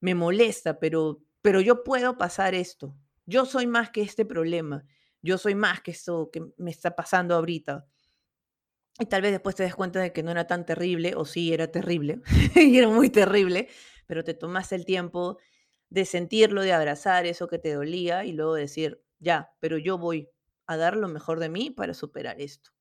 me 0.00 0.14
molesta, 0.14 0.78
pero, 0.78 1.22
pero 1.42 1.60
yo 1.60 1.84
puedo 1.84 2.16
pasar 2.16 2.54
esto. 2.54 2.96
Yo 3.26 3.44
soy 3.44 3.66
más 3.66 3.90
que 3.90 4.02
este 4.02 4.24
problema. 4.24 4.84
Yo 5.20 5.38
soy 5.38 5.54
más 5.54 5.80
que 5.82 5.92
esto 5.92 6.30
que 6.32 6.42
me 6.56 6.70
está 6.70 6.96
pasando 6.96 7.34
ahorita. 7.34 7.86
Y 8.98 9.06
tal 9.06 9.22
vez 9.22 9.32
después 9.32 9.54
te 9.54 9.62
des 9.62 9.74
cuenta 9.74 10.00
de 10.00 10.12
que 10.12 10.22
no 10.22 10.30
era 10.30 10.46
tan 10.46 10.66
terrible, 10.66 11.14
o 11.16 11.24
sí 11.24 11.52
era 11.52 11.70
terrible, 11.70 12.20
y 12.54 12.76
era 12.76 12.88
muy 12.88 13.08
terrible, 13.08 13.68
pero 14.12 14.24
te 14.24 14.34
tomaste 14.34 14.74
el 14.74 14.84
tiempo 14.84 15.38
de 15.88 16.04
sentirlo, 16.04 16.60
de 16.60 16.74
abrazar 16.74 17.24
eso 17.24 17.48
que 17.48 17.58
te 17.58 17.72
dolía 17.72 18.26
y 18.26 18.32
luego 18.32 18.52
decir, 18.52 19.02
ya, 19.20 19.54
pero 19.58 19.78
yo 19.78 19.96
voy 19.96 20.28
a 20.66 20.76
dar 20.76 20.98
lo 20.98 21.08
mejor 21.08 21.40
de 21.40 21.48
mí 21.48 21.70
para 21.70 21.94
superar 21.94 22.38
esto. 22.38 22.72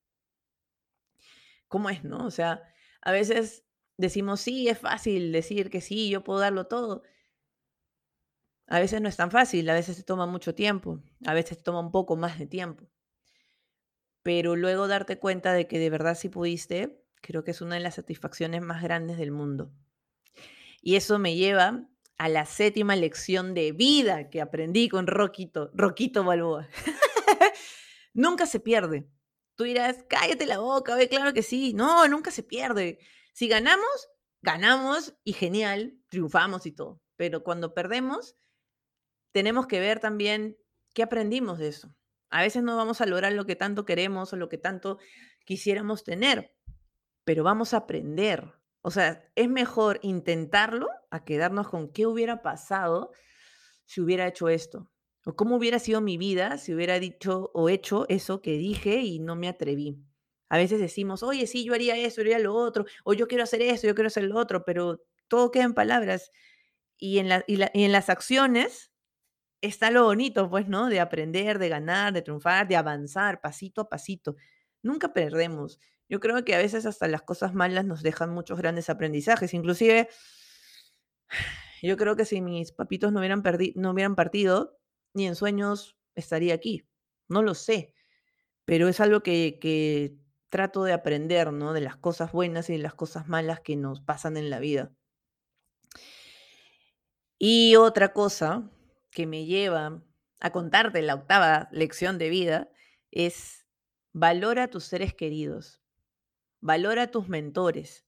¿Cómo 1.69 1.89
es, 1.89 2.03
no? 2.03 2.25
O 2.25 2.31
sea, 2.31 2.61
a 3.01 3.13
veces 3.13 3.63
decimos, 3.95 4.41
sí, 4.41 4.67
es 4.67 4.77
fácil 4.77 5.31
decir 5.31 5.69
que 5.69 5.79
sí, 5.79 6.09
yo 6.09 6.21
puedo 6.21 6.41
darlo 6.41 6.67
todo. 6.67 7.01
A 8.67 8.81
veces 8.81 8.99
no 8.99 9.07
es 9.07 9.15
tan 9.15 9.31
fácil, 9.31 9.69
a 9.69 9.73
veces 9.73 9.95
se 9.95 10.03
toma 10.03 10.25
mucho 10.25 10.53
tiempo, 10.53 11.01
a 11.25 11.33
veces 11.33 11.59
te 11.59 11.63
toma 11.63 11.79
un 11.79 11.91
poco 11.93 12.17
más 12.17 12.37
de 12.37 12.45
tiempo. 12.45 12.89
Pero 14.21 14.57
luego 14.57 14.89
darte 14.89 15.17
cuenta 15.17 15.53
de 15.53 15.65
que 15.69 15.79
de 15.79 15.89
verdad 15.89 16.15
sí 16.15 16.27
pudiste, 16.27 17.01
creo 17.21 17.45
que 17.45 17.51
es 17.51 17.61
una 17.61 17.75
de 17.75 17.81
las 17.81 17.95
satisfacciones 17.95 18.61
más 18.61 18.83
grandes 18.83 19.17
del 19.17 19.31
mundo. 19.31 19.71
Y 20.81 20.95
eso 20.95 21.19
me 21.19 21.35
lleva 21.35 21.87
a 22.17 22.29
la 22.29 22.45
séptima 22.45 22.95
lección 22.95 23.53
de 23.53 23.71
vida 23.71 24.29
que 24.29 24.41
aprendí 24.41 24.89
con 24.89 25.07
Roquito, 25.07 25.71
Roquito 25.73 26.23
Balboa. 26.23 26.67
nunca 28.13 28.45
se 28.45 28.59
pierde. 28.59 29.07
Tú 29.55 29.63
dirás, 29.63 30.03
cállate 30.09 30.45
la 30.45 30.59
boca, 30.59 30.95
ve, 30.95 31.07
claro 31.07 31.33
que 31.33 31.43
sí. 31.43 31.73
No, 31.73 32.07
nunca 32.07 32.31
se 32.31 32.43
pierde. 32.43 32.99
Si 33.33 33.47
ganamos, 33.47 34.09
ganamos 34.41 35.15
y 35.23 35.33
genial, 35.33 35.97
triunfamos 36.09 36.65
y 36.65 36.71
todo. 36.71 37.01
Pero 37.15 37.43
cuando 37.43 37.73
perdemos, 37.73 38.35
tenemos 39.31 39.67
que 39.67 39.79
ver 39.79 39.99
también 39.99 40.57
qué 40.93 41.03
aprendimos 41.03 41.59
de 41.59 41.69
eso. 41.69 41.95
A 42.29 42.41
veces 42.41 42.63
no 42.63 42.77
vamos 42.77 43.01
a 43.01 43.05
lograr 43.05 43.33
lo 43.33 43.45
que 43.45 43.55
tanto 43.55 43.85
queremos 43.85 44.31
o 44.33 44.37
lo 44.37 44.49
que 44.49 44.57
tanto 44.57 44.97
quisiéramos 45.45 46.03
tener, 46.03 46.55
pero 47.25 47.43
vamos 47.43 47.73
a 47.73 47.77
aprender. 47.77 48.53
O 48.81 48.91
sea, 48.91 49.29
es 49.35 49.49
mejor 49.49 49.99
intentarlo 50.01 50.87
a 51.11 51.23
quedarnos 51.23 51.69
con 51.69 51.91
qué 51.91 52.07
hubiera 52.07 52.41
pasado 52.41 53.11
si 53.85 54.01
hubiera 54.01 54.27
hecho 54.27 54.49
esto. 54.49 54.89
O 55.25 55.35
cómo 55.35 55.57
hubiera 55.57 55.79
sido 55.79 56.01
mi 56.01 56.17
vida 56.17 56.57
si 56.57 56.73
hubiera 56.73 56.99
dicho 56.99 57.51
o 57.53 57.69
hecho 57.69 58.05
eso 58.09 58.41
que 58.41 58.53
dije 58.53 59.01
y 59.01 59.19
no 59.19 59.35
me 59.35 59.47
atreví. 59.47 59.99
A 60.49 60.57
veces 60.57 60.79
decimos, 60.79 61.23
oye, 61.23 61.47
sí, 61.47 61.63
yo 61.63 61.73
haría 61.73 61.95
eso, 61.95 62.17
yo 62.21 62.23
haría 62.23 62.39
lo 62.39 62.55
otro, 62.55 62.85
o 63.05 63.13
yo 63.13 63.27
quiero 63.27 63.43
hacer 63.43 63.61
eso, 63.61 63.87
yo 63.87 63.95
quiero 63.95 64.07
hacer 64.07 64.23
lo 64.25 64.37
otro, 64.37 64.65
pero 64.65 65.01
todo 65.27 65.51
queda 65.51 65.63
en 65.63 65.73
palabras. 65.73 66.31
Y 66.97 67.19
en, 67.19 67.29
y 67.47 67.83
en 67.83 67.91
las 67.91 68.09
acciones 68.09 68.91
está 69.61 69.91
lo 69.91 70.05
bonito, 70.05 70.49
pues, 70.49 70.67
¿no? 70.67 70.89
De 70.89 70.99
aprender, 70.99 71.59
de 71.59 71.69
ganar, 71.69 72.13
de 72.13 72.21
triunfar, 72.21 72.67
de 72.67 72.75
avanzar 72.75 73.41
pasito 73.41 73.81
a 73.81 73.89
pasito. 73.89 74.35
Nunca 74.83 75.13
perdemos. 75.13 75.79
Yo 76.11 76.19
creo 76.19 76.43
que 76.43 76.53
a 76.53 76.57
veces 76.57 76.85
hasta 76.85 77.07
las 77.07 77.21
cosas 77.21 77.53
malas 77.53 77.85
nos 77.85 78.03
dejan 78.03 78.31
muchos 78.31 78.57
grandes 78.57 78.89
aprendizajes. 78.89 79.53
Inclusive, 79.53 80.09
yo 81.81 81.95
creo 81.95 82.17
que 82.17 82.25
si 82.25 82.41
mis 82.41 82.73
papitos 82.73 83.13
no 83.13 83.19
hubieran, 83.19 83.41
no 83.75 83.91
hubieran 83.91 84.15
partido, 84.15 84.77
ni 85.13 85.25
en 85.25 85.35
sueños 85.37 85.95
estaría 86.13 86.53
aquí. 86.53 86.85
No 87.29 87.41
lo 87.43 87.55
sé, 87.55 87.95
pero 88.65 88.89
es 88.89 88.99
algo 88.99 89.23
que, 89.23 90.17
trato 90.49 90.83
de 90.83 90.91
aprender, 90.91 91.53
¿no? 91.53 91.71
De 91.71 91.79
las 91.79 91.95
cosas 91.95 92.33
buenas 92.33 92.69
y 92.69 92.73
de 92.73 92.79
las 92.79 92.93
cosas 92.93 93.29
malas 93.29 93.61
que 93.61 93.77
nos 93.77 94.01
pasan 94.01 94.35
en 94.35 94.49
la 94.49 94.59
vida. 94.59 94.91
Y 97.39 97.77
otra 97.77 98.11
cosa 98.11 98.69
que 99.11 99.25
me 99.25 99.45
lleva 99.45 100.03
a 100.41 100.51
contarte 100.51 101.01
la 101.03 101.15
octava 101.15 101.69
lección 101.71 102.17
de 102.17 102.29
vida 102.29 102.69
es 103.11 103.65
valora 104.11 104.63
a 104.63 104.67
tus 104.67 104.83
seres 104.83 105.13
queridos. 105.13 105.80
Valora 106.61 107.03
a 107.03 107.11
tus 107.11 107.27
mentores. 107.29 108.05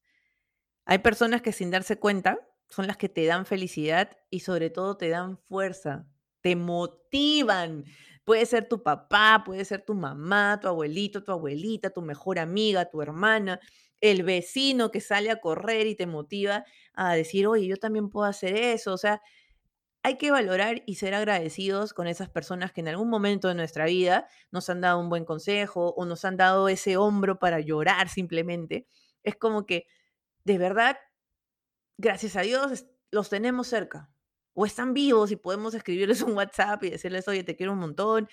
Hay 0.85 0.99
personas 0.99 1.41
que 1.41 1.51
sin 1.53 1.71
darse 1.71 1.99
cuenta 1.99 2.39
son 2.69 2.87
las 2.87 2.97
que 2.97 3.09
te 3.09 3.25
dan 3.25 3.45
felicidad 3.45 4.17
y 4.29 4.41
sobre 4.41 4.69
todo 4.69 4.97
te 4.97 5.09
dan 5.09 5.37
fuerza 5.37 6.07
te 6.41 6.55
motivan. 6.57 7.85
Puede 8.25 8.45
ser 8.45 8.67
tu 8.67 8.83
papá, 8.83 9.43
puede 9.45 9.65
ser 9.65 9.83
tu 9.85 9.93
mamá, 9.95 10.59
tu 10.61 10.67
abuelito, 10.67 11.23
tu 11.23 11.31
abuelita, 11.31 11.89
tu 11.89 12.01
mejor 12.01 12.37
amiga, 12.37 12.89
tu 12.89 13.01
hermana, 13.01 13.59
el 14.01 14.23
vecino 14.23 14.91
que 14.91 14.99
sale 14.99 15.31
a 15.31 15.39
correr 15.39 15.87
y 15.87 15.95
te 15.95 16.05
motiva 16.05 16.65
a 16.93 17.15
decir, 17.15 17.47
oye, 17.47 17.65
yo 17.67 17.77
también 17.77 18.09
puedo 18.09 18.25
hacer 18.27 18.55
eso. 18.57 18.93
O 18.93 18.97
sea, 18.97 19.21
hay 20.03 20.17
que 20.17 20.31
valorar 20.31 20.83
y 20.85 20.95
ser 20.95 21.13
agradecidos 21.13 21.93
con 21.93 22.07
esas 22.07 22.29
personas 22.29 22.73
que 22.73 22.81
en 22.81 22.89
algún 22.89 23.09
momento 23.09 23.47
de 23.47 23.55
nuestra 23.55 23.85
vida 23.85 24.27
nos 24.51 24.69
han 24.69 24.81
dado 24.81 24.99
un 24.99 25.07
buen 25.09 25.23
consejo 25.23 25.93
o 25.95 26.05
nos 26.05 26.25
han 26.25 26.35
dado 26.35 26.67
ese 26.67 26.97
hombro 26.97 27.39
para 27.39 27.61
llorar 27.61 28.09
simplemente. 28.09 28.85
Es 29.23 29.37
como 29.37 29.65
que, 29.65 29.87
de 30.43 30.57
verdad, 30.57 30.97
gracias 31.97 32.35
a 32.35 32.41
Dios, 32.41 32.85
los 33.11 33.29
tenemos 33.29 33.67
cerca. 33.67 34.11
O 34.53 34.65
están 34.65 34.93
vivos 34.93 35.31
y 35.31 35.37
podemos 35.37 35.73
escribirles 35.73 36.21
un 36.21 36.33
WhatsApp 36.33 36.83
y 36.83 36.89
decirles, 36.89 37.27
oye, 37.29 37.45
te 37.45 37.55
quiero 37.55 37.71
un 37.71 37.79
montón. 37.79 38.27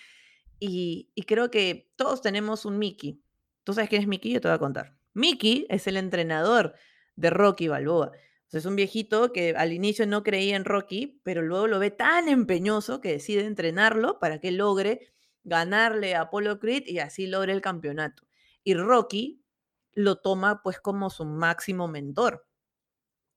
Y, 0.59 1.13
creo 1.27 1.51
que 1.53 1.93
todos 1.97 2.21
tenemos 2.21 2.65
un 2.65 2.79
Mickey. 2.79 3.23
¿Tú 3.63 3.75
sabes 3.75 3.89
quién 3.89 4.03
es 4.03 4.09
Mickey? 4.09 4.33
Yo 4.33 4.41
te 4.41 4.49
voy 4.49 4.57
a 4.57 4.59
contar. 4.59 4.97
Mickey 5.15 5.67
es 5.71 5.87
el 5.87 5.97
entrenador 5.97 6.75
de 7.15 7.31
Rocky 7.31 7.69
Balboa 7.69 8.11
es 8.59 8.65
un 8.65 8.75
viejito 8.75 9.33
que 9.33 9.55
al 9.57 9.73
inicio 9.73 10.07
no 10.07 10.25
creía 10.25 10.57
en 10.57 10.65
Rocky, 10.65 11.21
pero 11.23 11.41
luego 11.43 11.69
lo 11.69 11.79
ve 11.79 11.91
tan 11.91 12.29
empeñoso 12.29 13.01
que 13.01 13.13
decide 13.13 13.45
entrenarlo 13.45 14.19
para 14.19 14.41
que 14.41 14.51
logre 14.51 15.13
ganarle 15.45 16.15
a 16.15 16.23
Apollo 16.23 16.59
Creed 16.59 16.83
y 16.87 16.99
así 16.99 17.27
logre 17.27 17.53
el 17.53 17.61
campeonato. 17.61 18.25
Y 18.65 18.75
Rocky 18.75 19.45
lo 19.93 20.17
toma 20.17 20.63
pues 20.63 20.81
como 20.81 21.11
su 21.11 21.25
máximo 21.25 21.87
mentor. 21.87 22.47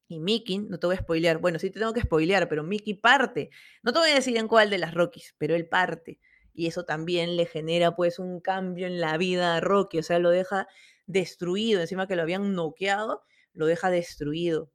Y 0.08 0.20
Mickey, 0.20 0.60
no 0.60 0.80
te 0.80 0.88
voy 0.88 0.96
a 0.96 1.00
spoilear, 1.00 1.38
bueno, 1.38 1.60
sí 1.60 1.70
te 1.70 1.80
tengo 1.80 1.94
que 1.94 2.02
spoilear, 2.02 2.50
pero 2.50 2.64
Mickey 2.64 2.96
parte. 2.96 3.52
No 3.84 3.94
te 3.94 4.00
voy 4.00 4.10
a 4.10 4.16
decir 4.16 4.36
en 4.38 4.48
cuál 4.48 4.70
de 4.70 4.80
las 4.80 4.94
Rockies, 4.94 5.36
pero 5.38 5.56
él 5.56 5.68
parte. 5.68 6.20
Y 6.54 6.68
eso 6.68 6.86
también 6.86 7.38
le 7.38 7.46
genera 7.46 7.96
pues 7.96 8.20
un 8.20 8.42
cambio 8.42 8.88
en 8.88 9.00
la 9.00 9.18
vida 9.18 9.56
a 9.56 9.60
Rocky, 9.60 10.00
o 10.00 10.04
sea, 10.04 10.20
lo 10.20 10.30
deja 10.30 10.68
destruido, 11.06 11.82
encima 11.82 12.08
que 12.08 12.16
lo 12.16 12.24
habían 12.24 12.54
noqueado, 12.54 13.24
lo 13.54 13.66
deja 13.66 13.90
destruido 13.90 14.72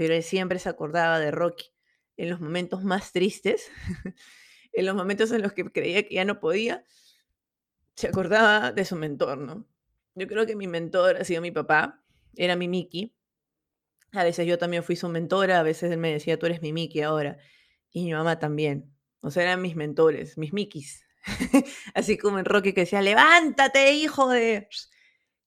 pero 0.00 0.14
él 0.14 0.22
siempre 0.22 0.58
se 0.58 0.70
acordaba 0.70 1.20
de 1.20 1.30
Rocky 1.30 1.66
en 2.16 2.30
los 2.30 2.40
momentos 2.40 2.84
más 2.84 3.12
tristes, 3.12 3.70
en 4.72 4.86
los 4.86 4.96
momentos 4.96 5.30
en 5.30 5.42
los 5.42 5.52
que 5.52 5.70
creía 5.70 6.08
que 6.08 6.14
ya 6.14 6.24
no 6.24 6.40
podía, 6.40 6.86
se 7.96 8.08
acordaba 8.08 8.72
de 8.72 8.86
su 8.86 8.96
mentor, 8.96 9.36
¿no? 9.36 9.66
Yo 10.14 10.26
creo 10.26 10.46
que 10.46 10.56
mi 10.56 10.66
mentor 10.66 11.18
ha 11.18 11.24
sido 11.24 11.42
mi 11.42 11.50
papá, 11.50 12.02
era 12.34 12.56
mi 12.56 12.66
Mickey. 12.66 13.14
A 14.12 14.24
veces 14.24 14.46
yo 14.46 14.56
también 14.56 14.82
fui 14.82 14.96
su 14.96 15.06
mentora, 15.10 15.60
a 15.60 15.62
veces 15.62 15.92
él 15.92 15.98
me 15.98 16.10
decía, 16.10 16.38
tú 16.38 16.46
eres 16.46 16.62
mi 16.62 16.72
Mickey 16.72 17.02
ahora. 17.02 17.36
Y 17.90 18.04
mi 18.04 18.14
mamá 18.14 18.38
también. 18.38 18.90
O 19.20 19.30
sea, 19.30 19.42
eran 19.42 19.60
mis 19.60 19.76
mentores, 19.76 20.38
mis 20.38 20.54
Mickeys. 20.54 21.04
Así 21.94 22.16
como 22.16 22.38
en 22.38 22.46
Rocky 22.46 22.72
que 22.72 22.80
decía, 22.80 23.02
levántate, 23.02 23.92
hijo 23.92 24.30
de 24.30 24.66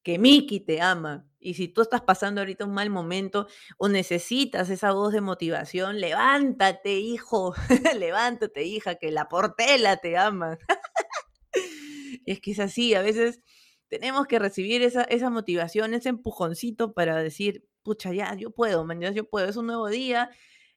que 0.04 0.20
Miki 0.20 0.60
te 0.60 0.80
ama. 0.80 1.28
Y 1.44 1.56
si 1.56 1.68
tú 1.68 1.82
estás 1.82 2.02
pasando 2.02 2.42
ahorita 2.42 2.66
un 2.66 2.74
mal 2.74 2.90
momento 2.90 3.48
o 3.78 3.90
necesitas 3.90 4.70
esa 4.70 4.94
voz 4.94 5.12
de 5.12 5.22
motivación, 5.22 6.00
levántate, 6.00 6.94
hijo, 7.00 7.54
levántate, 8.00 8.64
hija, 8.64 8.96
que 8.96 9.12
la 9.12 9.28
portela 9.28 9.98
te 9.98 10.18
ama. 10.18 10.58
es 12.26 12.40
que 12.40 12.52
es 12.52 12.60
así, 12.60 12.96
a 12.96 13.02
veces 13.02 13.42
tenemos 13.90 14.26
que 14.26 14.40
recibir 14.40 14.82
esa, 14.82 15.30
motivación, 15.30 15.94
ese 15.94 16.10
empujoncito 16.10 16.94
para 16.94 17.18
decir, 17.18 17.68
pucha, 17.84 18.14
ya, 18.14 18.34
yo 18.36 18.52
puedo, 18.52 18.86
mañana 18.86 19.14
yo 19.14 19.30
puedo, 19.30 19.48
es 19.48 19.58
un 19.58 19.68
nuevo 19.68 19.88
día, 19.88 20.32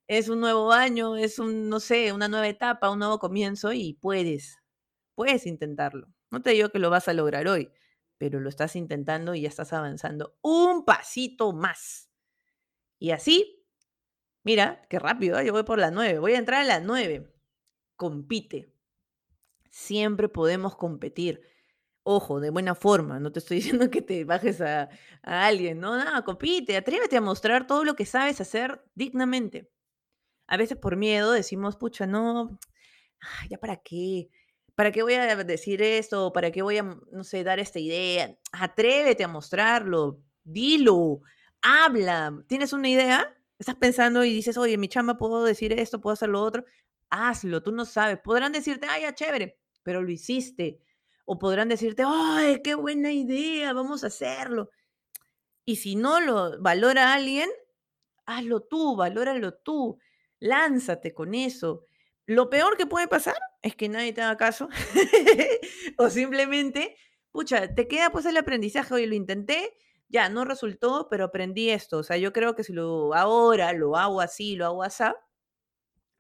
es 0.09 0.29
un 0.29 0.41
nuevo 0.41 0.73
año, 0.73 1.17
es 1.17 1.39
un, 1.39 1.69
no 1.69 1.81
sé, 1.81 2.13
una 2.13 2.29
nueva 2.29 2.49
etapa, 2.49 2.91
un 2.91 2.99
nuevo 2.99 3.19
comienzo 3.19 3.73
y 3.73 3.95
puedes, 3.95 4.59
puedes 5.15 5.47
intentarlo. 5.47 6.09
No 6.31 6.43
te 6.43 6.51
digo 6.51 6.69
que 6.71 6.79
lo 6.79 6.91
vas 6.91 7.09
a 7.09 7.15
lograr 7.15 7.49
hoy, 7.49 7.71
pero 8.19 8.41
lo 8.41 8.49
estás 8.49 8.77
intentando 8.77 9.35
y 9.35 9.43
ya 9.43 9.49
estás 9.49 9.73
avanzando 9.73 10.39
un 10.43 10.85
pasito 10.85 11.53
más. 11.53 12.11
Y 12.99 13.11
así, 13.11 13.65
mira, 14.43 14.87
qué 14.89 14.99
rápido, 14.99 15.39
¿eh? 15.39 15.47
yo 15.47 15.53
voy 15.53 15.65
por 15.65 15.79
la 15.79 15.91
9, 15.91 16.19
voy 16.19 16.33
a 16.33 16.39
entrar 16.39 16.63
a 16.63 16.65
la 16.65 16.81
9. 16.81 17.33
Compite. 17.97 18.73
Siempre 19.71 20.29
podemos 20.29 20.77
competir. 20.77 21.43
Ojo, 22.03 22.41
de 22.41 22.51
buena 22.51 22.75
forma, 22.75 23.19
no 23.21 23.33
te 23.33 23.41
estoy 23.41 23.57
diciendo 23.59 23.91
que 23.91 24.01
te 24.03 24.25
bajes 24.25 24.61
a, 24.61 24.89
alguien, 25.23 25.81
no, 25.81 26.03
no, 26.03 26.25
compite, 26.25 26.77
atrévete 26.77 27.17
a 27.17 27.21
mostrar 27.21 27.67
todo 27.67 27.85
lo 27.85 27.97
que 27.97 28.07
sabes 28.07 28.41
hacer 28.41 28.85
dignamente. 28.95 29.71
A 30.47 30.57
veces 30.57 30.79
por 30.79 30.97
miedo 30.97 31.33
decimos, 31.33 31.77
pucha, 31.77 32.07
no, 32.07 32.59
ya 33.51 33.59
para 33.59 33.77
qué, 33.79 34.31
¿para 34.77 34.93
qué 34.93 35.03
voy 35.03 35.15
a 35.15 35.35
decir 35.37 35.83
esto? 35.83 36.33
¿Para 36.33 36.53
qué 36.53 36.63
voy 36.63 36.79
a, 36.79 36.83
no 36.85 37.25
sé, 37.25 37.43
dar 37.43 37.59
esta 37.59 37.81
idea? 37.81 38.39
Atrévete 38.53 39.25
a 39.25 39.29
mostrarlo, 39.29 40.21
dilo, 40.45 41.23
habla. 41.63 42.45
¿Tienes 42.47 42.73
una 42.73 42.89
idea? 42.89 43.35
Estás 43.59 43.77
pensando 43.77 44.23
y 44.23 44.33
dices, 44.33 44.57
oye, 44.59 44.77
mi 44.79 44.89
chamba, 44.89 45.17
puedo 45.17 45.45
decir 45.45 45.73
esto, 45.73 46.01
puedo 46.01 46.13
hacer 46.13 46.29
lo 46.29 46.43
otro. 46.43 46.65
Hazlo, 47.11 47.63
tú 47.63 47.73
no 47.73 47.87
sabes. 47.87 48.19
Podrán 48.23 48.53
decirte, 48.53 48.87
ay, 48.89 49.03
ya 49.03 49.15
chévere, 49.15 49.59
pero 49.83 50.03
lo 50.03 50.11
hiciste. 50.11 50.79
O 51.25 51.39
podrán 51.39 51.69
decirte, 51.71 52.05
ay, 52.07 52.61
qué 52.63 52.75
buena 52.75 53.13
idea, 53.13 53.73
vamos 53.73 54.05
a 54.05 54.09
hacerlo. 54.09 54.71
Y 55.65 55.77
si 55.77 55.97
no 55.97 56.21
lo 56.21 56.61
valora 56.61 57.15
alguien, 57.15 57.49
hazlo 58.27 58.61
tú, 58.61 58.95
valóralo 58.95 59.55
tú. 59.55 59.99
Lánzate 60.39 61.15
con 61.15 61.35
eso. 61.35 61.87
Lo 62.27 62.51
peor 62.51 62.77
que 62.77 62.87
puede 62.87 63.09
pasar 63.09 63.37
es 63.63 63.77
que 63.77 63.89
nadie 63.89 64.13
te 64.13 64.21
haga 64.21 64.37
caso 64.37 64.69
o 65.99 66.11
simplemente, 66.11 66.97
pucha, 67.31 67.73
te 67.75 67.87
queda 67.87 68.11
pues 68.11 68.27
el 68.27 68.37
aprendizaje, 68.37 68.95
oye, 68.95 69.07
lo 69.07 69.15
intenté, 69.15 69.75
ya, 70.09 70.29
no 70.29 70.45
resultó, 70.45 71.09
pero 71.09 71.25
aprendí 71.25 71.71
esto. 71.71 71.99
O 71.99 72.03
sea, 72.03 72.17
yo 72.17 72.33
creo 72.33 72.55
que 72.55 72.65
si 72.65 72.73
lo 72.73 73.15
ahora 73.15 73.73
lo 73.73 73.97
hago 73.97 74.21
así, 74.21 74.57
lo 74.57 74.67
hago 74.67 74.83
así, 74.83 75.05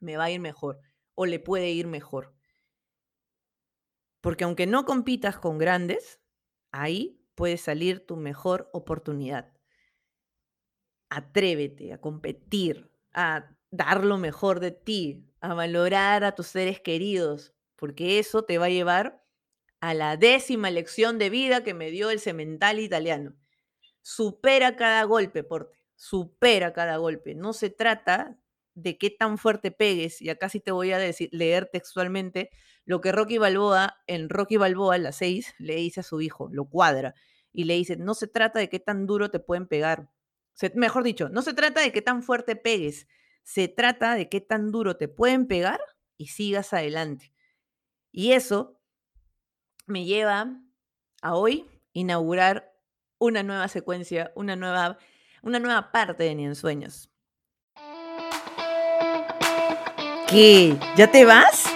me 0.01 0.17
va 0.17 0.25
a 0.25 0.31
ir 0.31 0.41
mejor 0.41 0.81
o 1.15 1.27
le 1.27 1.41
puede 1.41 1.71
ir 1.71 1.87
mejor. 1.87 2.35
Porque 4.21 4.45
aunque 4.45 4.67
no 4.67 4.85
compitas 4.85 5.39
con 5.39 5.59
grandes, 5.59 6.21
ahí 6.73 7.21
puede 7.35 7.57
salir 7.57 8.07
tu 8.07 8.17
mejor 8.17 8.69
oportunidad. 8.73 9.53
Atrévete 11.11 11.93
a 11.93 12.01
competir, 12.01 12.91
a 13.13 13.56
dar 13.71 14.05
lo 14.05 14.19
mejor 14.19 14.61
de 14.61 14.71
ti, 14.71 15.25
a 15.41 15.55
valorar 15.55 16.25
a 16.25 16.35
tus 16.35 16.49
seres 16.49 16.81
queridos, 16.81 17.55
porque 17.77 18.19
eso 18.19 18.45
te 18.45 18.59
va 18.59 18.67
a 18.67 18.71
llevar 18.71 19.23
a 19.81 19.95
la 19.95 20.17
décima 20.17 20.71
lección 20.71 21.19
de 21.19 21.31
vida 21.31 21.63
que 21.63 21.75
me 21.75 21.91
dio 21.91 22.11
el 22.11 22.21
cemental 22.21 22.81
italiano. 22.81 23.37
Supera 24.03 24.77
cada 24.77 25.05
golpe, 25.05 25.45
Porte, 25.45 25.79
supera 25.97 26.73
cada 26.73 26.97
golpe. 26.99 27.35
No 27.35 27.53
se 27.53 27.71
trata 27.71 28.39
de 28.75 28.99
qué 28.99 29.11
tan 29.11 29.39
fuerte 29.39 29.71
pegues, 29.71 30.21
y 30.23 30.31
acá 30.31 30.49
sí 30.49 30.61
te 30.61 30.71
voy 30.71 30.93
a 30.93 30.99
decir, 30.99 31.29
leer 31.33 31.67
textualmente 31.73 32.51
lo 32.85 33.01
que 33.01 33.13
Rocky 33.13 33.39
Balboa, 33.39 33.99
en 34.07 34.29
Rocky 34.29 34.59
Balboa, 34.59 34.99
las 34.99 35.17
seis, 35.17 35.55
le 35.59 35.77
dice 35.77 36.01
a 36.01 36.03
su 36.03 36.21
hijo, 36.21 36.49
lo 36.53 36.67
cuadra, 36.69 37.15
y 37.53 37.65
le 37.65 37.75
dice, 37.75 37.97
no 37.97 38.15
se 38.15 38.29
trata 38.29 38.59
de 38.61 38.69
qué 38.69 38.79
tan 38.79 39.07
duro 39.07 39.31
te 39.31 39.41
pueden 39.41 39.67
pegar, 39.67 40.11
mejor 40.75 41.03
dicho, 41.05 41.29
no 41.31 41.43
se 41.43 41.55
trata 41.55 41.81
de 41.81 41.91
qué 41.91 42.03
tan 42.03 42.23
fuerte 42.23 42.55
pegues, 42.55 43.07
se 43.47 43.69
trata 43.69 44.17
de 44.17 44.29
qué 44.29 44.41
tan 44.41 44.73
duro 44.73 44.97
te 44.97 45.07
pueden 45.07 45.47
pegar 45.47 45.81
y 46.19 46.27
sigas 46.27 46.73
adelante. 46.73 47.33
Y 48.11 48.33
eso 48.33 48.81
me 49.87 50.05
lleva 50.05 50.61
a 51.23 51.35
hoy 51.37 51.65
inaugurar 51.93 52.75
una 53.19 53.45
nueva 53.45 53.69
secuencia, 53.69 54.33
una 54.35 54.57
nueva, 54.57 54.99
una 55.43 55.61
nueva 55.61 55.93
parte 55.93 56.25
de 56.25 56.35
Ni 56.35 56.45
en 56.45 56.57
Sueños. 56.57 57.09
¿Qué? 60.29 60.77
¿Ya 60.97 61.09
te 61.09 61.25
vas? 61.25 61.67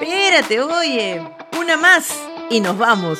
Espérate, 0.00 0.60
oye, 0.60 1.20
una 1.58 1.76
más 1.76 2.18
y 2.48 2.58
nos 2.60 2.78
vamos. 2.78 3.18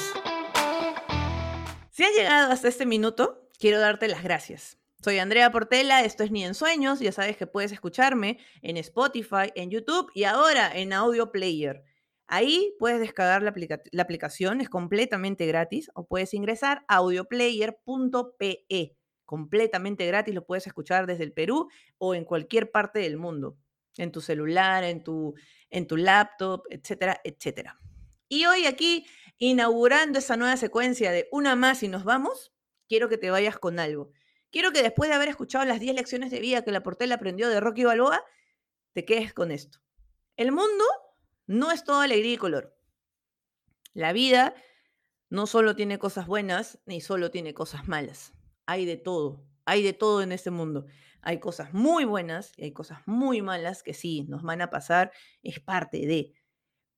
Si 1.90 2.04
has 2.04 2.14
llegado 2.16 2.52
hasta 2.52 2.68
este 2.68 2.86
minuto, 2.86 3.50
quiero 3.58 3.78
darte 3.80 4.08
las 4.08 4.22
gracias. 4.22 4.81
Soy 5.04 5.18
Andrea 5.18 5.50
Portela, 5.50 6.04
esto 6.04 6.22
es 6.22 6.30
Ni 6.30 6.44
en 6.44 6.54
Sueños, 6.54 7.00
ya 7.00 7.10
sabes 7.10 7.36
que 7.36 7.48
puedes 7.48 7.72
escucharme 7.72 8.38
en 8.60 8.76
Spotify, 8.76 9.50
en 9.56 9.68
YouTube 9.68 10.12
y 10.14 10.22
ahora 10.22 10.70
en 10.72 10.92
Audio 10.92 11.32
Player. 11.32 11.82
Ahí 12.28 12.76
puedes 12.78 13.00
descargar 13.00 13.42
la, 13.42 13.52
aplicación, 14.00 14.60
es 14.60 14.68
completamente 14.68 15.44
gratis, 15.44 15.90
o 15.96 16.06
puedes 16.06 16.32
ingresar 16.34 16.84
a 16.86 16.98
audioplayer.pe, 16.98 18.96
completamente 19.24 20.06
gratis, 20.06 20.36
lo 20.36 20.46
puedes 20.46 20.68
escuchar 20.68 21.08
desde 21.08 21.24
el 21.24 21.32
Perú 21.32 21.68
o 21.98 22.14
en 22.14 22.24
cualquier 22.24 22.70
parte 22.70 23.00
del 23.00 23.16
mundo, 23.16 23.56
en 23.96 24.12
tu 24.12 24.20
celular, 24.20 24.84
en 24.84 25.02
tu, 25.02 25.34
en 25.68 25.88
tu 25.88 25.96
laptop, 25.96 26.62
etcétera, 26.70 27.20
etcétera. 27.24 27.76
Y 28.28 28.46
hoy 28.46 28.66
aquí, 28.66 29.04
inaugurando 29.38 30.20
esa 30.20 30.36
nueva 30.36 30.56
secuencia 30.56 31.10
de 31.10 31.26
una 31.32 31.56
más 31.56 31.82
y 31.82 31.88
nos 31.88 32.04
vamos, 32.04 32.52
quiero 32.88 33.08
que 33.08 33.18
te 33.18 33.32
vayas 33.32 33.58
con 33.58 33.80
algo. 33.80 34.12
Quiero 34.52 34.70
que 34.70 34.82
después 34.82 35.08
de 35.08 35.16
haber 35.16 35.30
escuchado 35.30 35.64
las 35.64 35.80
10 35.80 35.94
lecciones 35.94 36.30
de 36.30 36.38
vida 36.38 36.62
que 36.62 36.72
la 36.72 36.82
Portela 36.82 37.14
aprendió 37.14 37.48
de 37.48 37.58
Rocky 37.58 37.84
Balboa, 37.84 38.22
te 38.92 39.06
quedes 39.06 39.32
con 39.32 39.50
esto. 39.50 39.80
El 40.36 40.52
mundo 40.52 40.84
No 41.46 41.72
es 41.72 41.84
todo 41.84 42.00
alegría 42.00 42.34
y 42.34 42.36
color. 42.36 42.76
La 43.94 44.12
vida 44.12 44.54
no 45.30 45.46
solo 45.46 45.74
tiene 45.74 45.98
cosas 45.98 46.26
buenas, 46.26 46.78
ni 46.84 47.00
solo 47.00 47.30
tiene 47.30 47.54
cosas 47.54 47.88
malas. 47.88 48.34
Hay 48.66 48.84
de 48.84 48.98
todo, 48.98 49.42
hay 49.64 49.82
de 49.82 49.94
todo 49.94 50.22
en 50.22 50.32
este 50.32 50.50
mundo. 50.50 50.84
Hay 51.22 51.40
cosas 51.40 51.72
muy 51.72 52.04
buenas 52.04 52.52
y 52.56 52.64
hay 52.64 52.72
cosas 52.72 52.98
muy 53.06 53.40
malas 53.40 53.82
que 53.82 53.94
sí, 53.94 54.24
nos 54.28 54.42
van 54.42 54.60
a 54.60 54.68
pasar, 54.68 55.12
es 55.42 55.60
parte 55.60 56.06
de. 56.06 56.34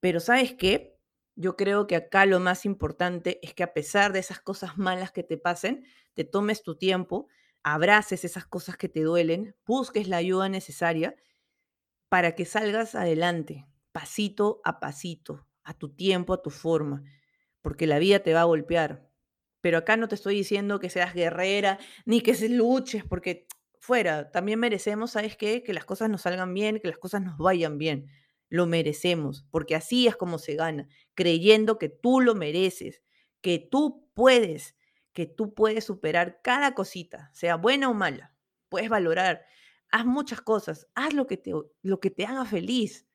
Pero 0.01 0.19
¿sabes 0.19 0.55
qué? 0.55 0.99
Yo 1.37 1.57
creo 1.57 1.87
que 1.87 1.95
acá 1.95 2.27
lo 2.27 2.40
más 2.40 2.64
importante 2.64 3.38
es 3.43 3.55
que 3.55 3.62
a 3.62 3.73
pesar 3.73 4.12
de 4.12 4.19
esas 4.19 4.40
cosas 4.40 4.77
malas 4.77 5.12
que 5.12 5.23
te 5.23 5.38
pasen, 5.38 5.87
te 6.14 6.25
tomes 6.25 6.62
tu 6.62 6.77
tiempo, 6.77 7.29
abraces 7.64 8.24
esas 8.24 8.46
cosas 8.46 8.77
que 8.77 8.88
te 8.88 9.00
duelen, 9.00 9.57
busques 9.66 10.07
la 10.07 10.18
ayuda 10.18 10.48
necesaria 10.48 11.16
para 12.09 12.35
que 12.37 12.44
salgas 12.44 12.94
adelante, 12.94 13.66
pasito 13.90 14.61
a 14.64 14.79
pasito, 14.79 15.48
a 15.64 15.74
tu 15.74 15.88
tiempo, 15.88 16.35
a 16.35 16.42
tu 16.42 16.50
forma, 16.50 17.03
porque 17.62 17.87
la 17.87 17.98
vida 17.98 18.20
te 18.20 18.35
va 18.35 18.42
a 18.42 18.44
golpear. 18.44 19.11
Pero 19.62 19.79
acá 19.79 19.96
no 19.96 20.09
te 20.09 20.14
estoy 20.14 20.37
diciendo 20.37 20.79
que 20.79 20.90
seas 20.90 21.14
guerrera 21.14 21.79
ni 22.05 22.20
que 22.20 22.35
se 22.35 22.50
luches, 22.50 23.03
porque 23.03 23.46
fuera, 23.81 24.31
también 24.31 24.61
merecemos, 24.61 25.12
¿sabes 25.12 25.37
qué? 25.37 25.62
Que 25.62 25.72
las 25.72 25.87
cosas 25.87 26.11
nos 26.11 26.22
salgan 26.22 26.53
bien, 26.53 26.79
que 26.81 26.88
las 26.88 26.98
cosas 26.98 27.22
nos 27.22 27.38
vayan 27.38 27.79
bien. 27.79 28.07
Lo 28.50 28.66
merecemos, 28.66 29.46
porque 29.50 29.74
así 29.74 30.07
es 30.07 30.16
como 30.16 30.38
se 30.38 30.55
gana, 30.55 30.87
creyendo 31.14 31.79
que 31.79 31.88
tú 31.88 32.20
lo 32.20 32.35
mereces, 32.35 33.03
que 33.40 33.59
tú 33.59 34.07
puedes, 34.12 34.77
que 35.14 35.27
tú 35.27 35.55
puedes 35.55 35.85
superar 35.85 36.42
cada 36.42 36.74
cosita, 36.74 37.31
sea 37.33 37.57
buena 37.57 37.88
o 37.88 37.94
mala. 37.94 38.35
Puedes 38.68 38.90
valorar, 38.90 39.46
haz 39.90 40.05
muchas 40.05 40.42
cosas, 40.42 40.88
haz 40.94 41.14
lo 41.14 41.27
que 41.27 41.37
te, 41.37 41.53
lo 41.83 42.00
que 42.00 42.11
te 42.11 42.27
haga 42.27 42.44
feliz, 42.44 43.07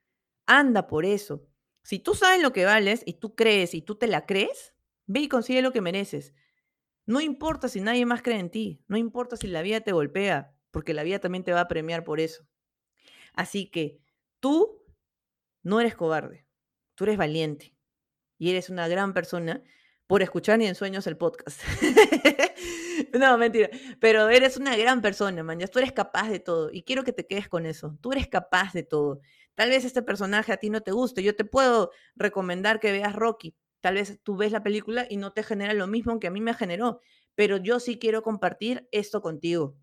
anda 0.47 0.87
por 0.87 1.05
eso. 1.05 1.45
Si 1.83 1.99
tú 1.99 2.15
sabes 2.15 2.41
lo 2.41 2.53
que 2.53 2.65
vales 2.65 3.03
y 3.05 3.13
tú 3.13 3.35
crees 3.35 3.75
y 3.75 3.81
tú 3.81 3.95
te 3.95 4.07
la 4.07 4.25
crees, 4.25 4.73
ve 5.05 5.19
y 5.19 5.27
consigue 5.27 5.61
lo 5.61 5.71
que 5.71 5.81
mereces. 5.81 6.33
No 7.05 7.21
importa 7.21 7.67
si 7.67 7.81
nadie 7.81 8.05
más 8.05 8.21
cree 8.21 8.39
en 8.39 8.49
ti, 8.49 8.83
no 8.87 8.95
importa 8.97 9.35
si 9.35 9.47
la 9.47 9.61
vida 9.61 9.81
te 9.81 9.91
golpea, 9.91 10.55
porque 10.71 10.93
la 10.93 11.03
vida 11.03 11.19
también 11.19 11.43
te 11.43 11.51
va 11.51 11.61
a 11.61 11.67
premiar 11.67 12.03
por 12.03 12.19
eso. 12.19 12.47
Así 13.33 13.69
que 13.69 13.99
tú 14.39 14.85
no 15.63 15.81
eres 15.81 15.95
cobarde, 15.95 16.45
tú 16.95 17.03
eres 17.03 17.17
valiente 17.17 17.75
y 18.37 18.51
eres 18.51 18.69
una 18.69 18.87
gran 18.87 19.13
persona 19.13 19.63
por 20.09 20.23
escuchar 20.23 20.57
ni 20.57 20.65
en 20.65 20.73
sueños 20.73 21.05
el 21.05 21.17
podcast. 21.17 21.61
no, 23.19 23.37
mentira, 23.37 23.69
pero 23.99 24.27
eres 24.27 24.57
una 24.57 24.75
gran 24.75 25.03
persona, 25.03 25.43
man, 25.43 25.59
tú 25.71 25.77
eres 25.77 25.91
capaz 25.91 26.29
de 26.29 26.39
todo 26.39 26.71
y 26.73 26.81
quiero 26.81 27.03
que 27.03 27.13
te 27.13 27.27
quedes 27.27 27.47
con 27.47 27.67
eso, 27.67 27.95
tú 28.01 28.11
eres 28.11 28.27
capaz 28.27 28.73
de 28.73 28.81
todo. 28.81 29.21
Tal 29.53 29.69
vez 29.69 29.85
este 29.85 30.01
personaje 30.01 30.51
a 30.51 30.57
ti 30.57 30.71
no 30.71 30.81
te 30.81 30.91
guste, 30.91 31.21
yo 31.21 31.35
te 31.35 31.45
puedo 31.45 31.91
recomendar 32.15 32.79
que 32.79 32.91
veas 32.91 33.15
Rocky, 33.15 33.55
tal 33.81 33.93
vez 33.93 34.19
tú 34.23 34.35
ves 34.35 34.51
la 34.51 34.63
película 34.63 35.05
y 35.07 35.17
no 35.17 35.31
te 35.31 35.43
genera 35.43 35.75
lo 35.75 35.85
mismo 35.85 36.19
que 36.19 36.25
a 36.25 36.31
mí 36.31 36.41
me 36.41 36.55
generó, 36.55 37.01
pero 37.35 37.57
yo 37.57 37.79
sí 37.79 37.99
quiero 37.99 38.23
compartir 38.23 38.89
esto 38.91 39.21
contigo 39.21 39.77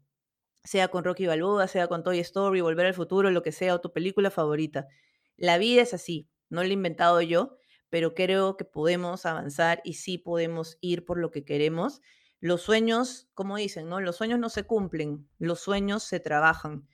sea 0.65 0.89
con 0.89 1.05
Rocky 1.05 1.29
Balboa, 1.29 1.69
sea 1.69 1.87
con 1.87 2.03
Toy 2.03 2.19
Story, 2.19 2.63
Volver 2.63 2.87
al 2.87 2.95
Futuro, 2.95 3.31
lo 3.31 3.45
que 3.45 3.53
sea, 3.53 3.77
o 3.77 3.81
tu 3.81 3.93
película 3.93 4.33
favorita. 4.33 4.89
La 5.37 5.57
vida 5.57 5.83
es 5.83 5.95
así, 5.95 6.29
no 6.49 6.65
la 6.65 6.71
he 6.71 6.73
inventado 6.73 7.23
yo, 7.23 7.57
pero 7.97 8.15
creo 8.15 8.59
que 8.59 8.67
podemos 8.67 9.25
avanzar 9.25 9.81
y 9.83 9.95
sí 9.95 10.19
podemos 10.19 10.77
ir 10.83 11.07
por 11.07 11.17
lo 11.17 11.31
que 11.31 11.47
queremos. 11.47 12.03
Los 12.41 12.61
sueños, 12.61 13.31
como 13.33 13.57
dicen, 13.57 13.89
¿no? 13.89 14.03
Los 14.03 14.17
sueños 14.17 14.39
no 14.39 14.51
se 14.51 14.65
cumplen, 14.65 15.27
los 15.39 15.61
sueños 15.61 16.03
se 16.03 16.21
trabajan. 16.21 16.87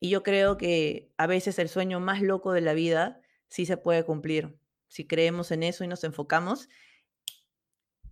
Y 0.00 0.10
yo 0.10 0.24
creo 0.24 0.56
que 0.56 1.12
a 1.16 1.28
veces 1.28 1.60
el 1.60 1.68
sueño 1.68 2.00
más 2.00 2.22
loco 2.22 2.52
de 2.52 2.60
la 2.60 2.74
vida 2.74 3.20
sí 3.46 3.66
se 3.66 3.76
puede 3.76 4.02
cumplir, 4.02 4.58
si 4.88 5.06
creemos 5.06 5.52
en 5.52 5.62
eso 5.62 5.84
y 5.84 5.86
nos 5.86 6.02
enfocamos. 6.02 6.68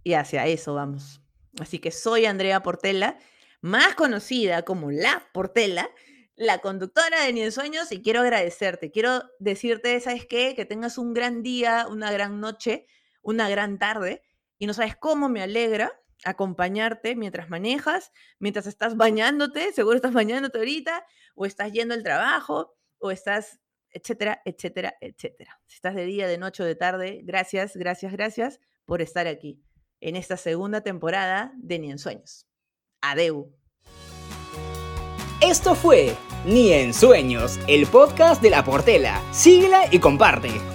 Y 0.05 0.13
hacia 0.13 0.47
eso 0.47 0.75
vamos. 0.75 1.21
Así 1.59 1.81
que 1.81 1.91
soy 1.91 2.27
Andrea 2.27 2.63
Portela 2.63 3.19
más 3.61 3.97
conocida 3.97 4.63
como 4.63 4.93
La 4.93 5.31
Portela, 5.33 5.91
la 6.37 6.59
conductora 6.59 7.23
de 7.23 7.33
Ni 7.33 7.43
en 7.43 7.53
Sueños, 7.53 7.93
y 7.93 8.03
quiero 8.03 8.21
agradecerte. 8.21 8.91
Quiero 8.91 9.23
decirte, 9.39 9.99
¿sabes 10.01 10.27
qué? 10.27 10.55
Que 10.55 10.65
tengas 10.65 10.99
un 10.99 11.15
gran 11.15 11.43
día, 11.43 11.87
una 11.89 12.11
gran 12.11 12.41
noche, 12.41 12.87
una 13.23 13.49
gran 13.49 13.79
tarde, 13.79 14.23
y 14.59 14.67
no 14.67 14.75
sabes 14.75 14.97
cómo 14.97 15.29
me 15.29 15.43
alegra 15.43 15.93
acompañarte 16.25 17.17
mientras 17.17 17.51
manejas, 17.51 18.13
mientras 18.39 18.67
estás 18.67 18.97
bañándote, 18.97 19.73
seguro 19.73 19.97
estás 19.97 20.13
bañándote 20.13 20.59
ahorita, 20.59 21.05
o 21.35 21.47
estás 21.47 21.73
yendo 21.73 21.95
al 21.95 22.03
trabajo, 22.03 22.75
o 22.99 23.11
estás, 23.11 23.61
etcétera, 23.91 24.41
etcétera, 24.45 24.95
etcétera. 25.01 25.61
Si 25.67 25.77
estás 25.77 25.95
de 25.95 26.05
día, 26.05 26.27
de 26.27 26.39
noche 26.39 26.63
o 26.63 26.67
de 26.67 26.75
tarde, 26.75 27.21
gracias, 27.25 27.77
gracias, 27.77 28.13
gracias 28.13 28.61
por 28.87 29.03
estar 29.03 29.27
aquí 29.27 29.63
en 30.01 30.17
esta 30.17 30.37
segunda 30.37 30.81
temporada 30.83 31.53
de 31.57 31.79
Ni 31.79 31.91
en 31.91 31.99
Sueños. 31.99 32.47
Adeu. 33.01 33.64
Esto 35.45 35.75
fue 35.75 36.17
Ni 36.47 36.73
en 36.73 36.95
Sueños, 36.95 37.61
el 37.67 37.87
podcast 37.87 38.41
de 38.41 38.49
la 38.49 38.65
Portela. 38.65 39.21
Síguela 39.31 39.83
y 39.91 39.99
comparte. 39.99 40.74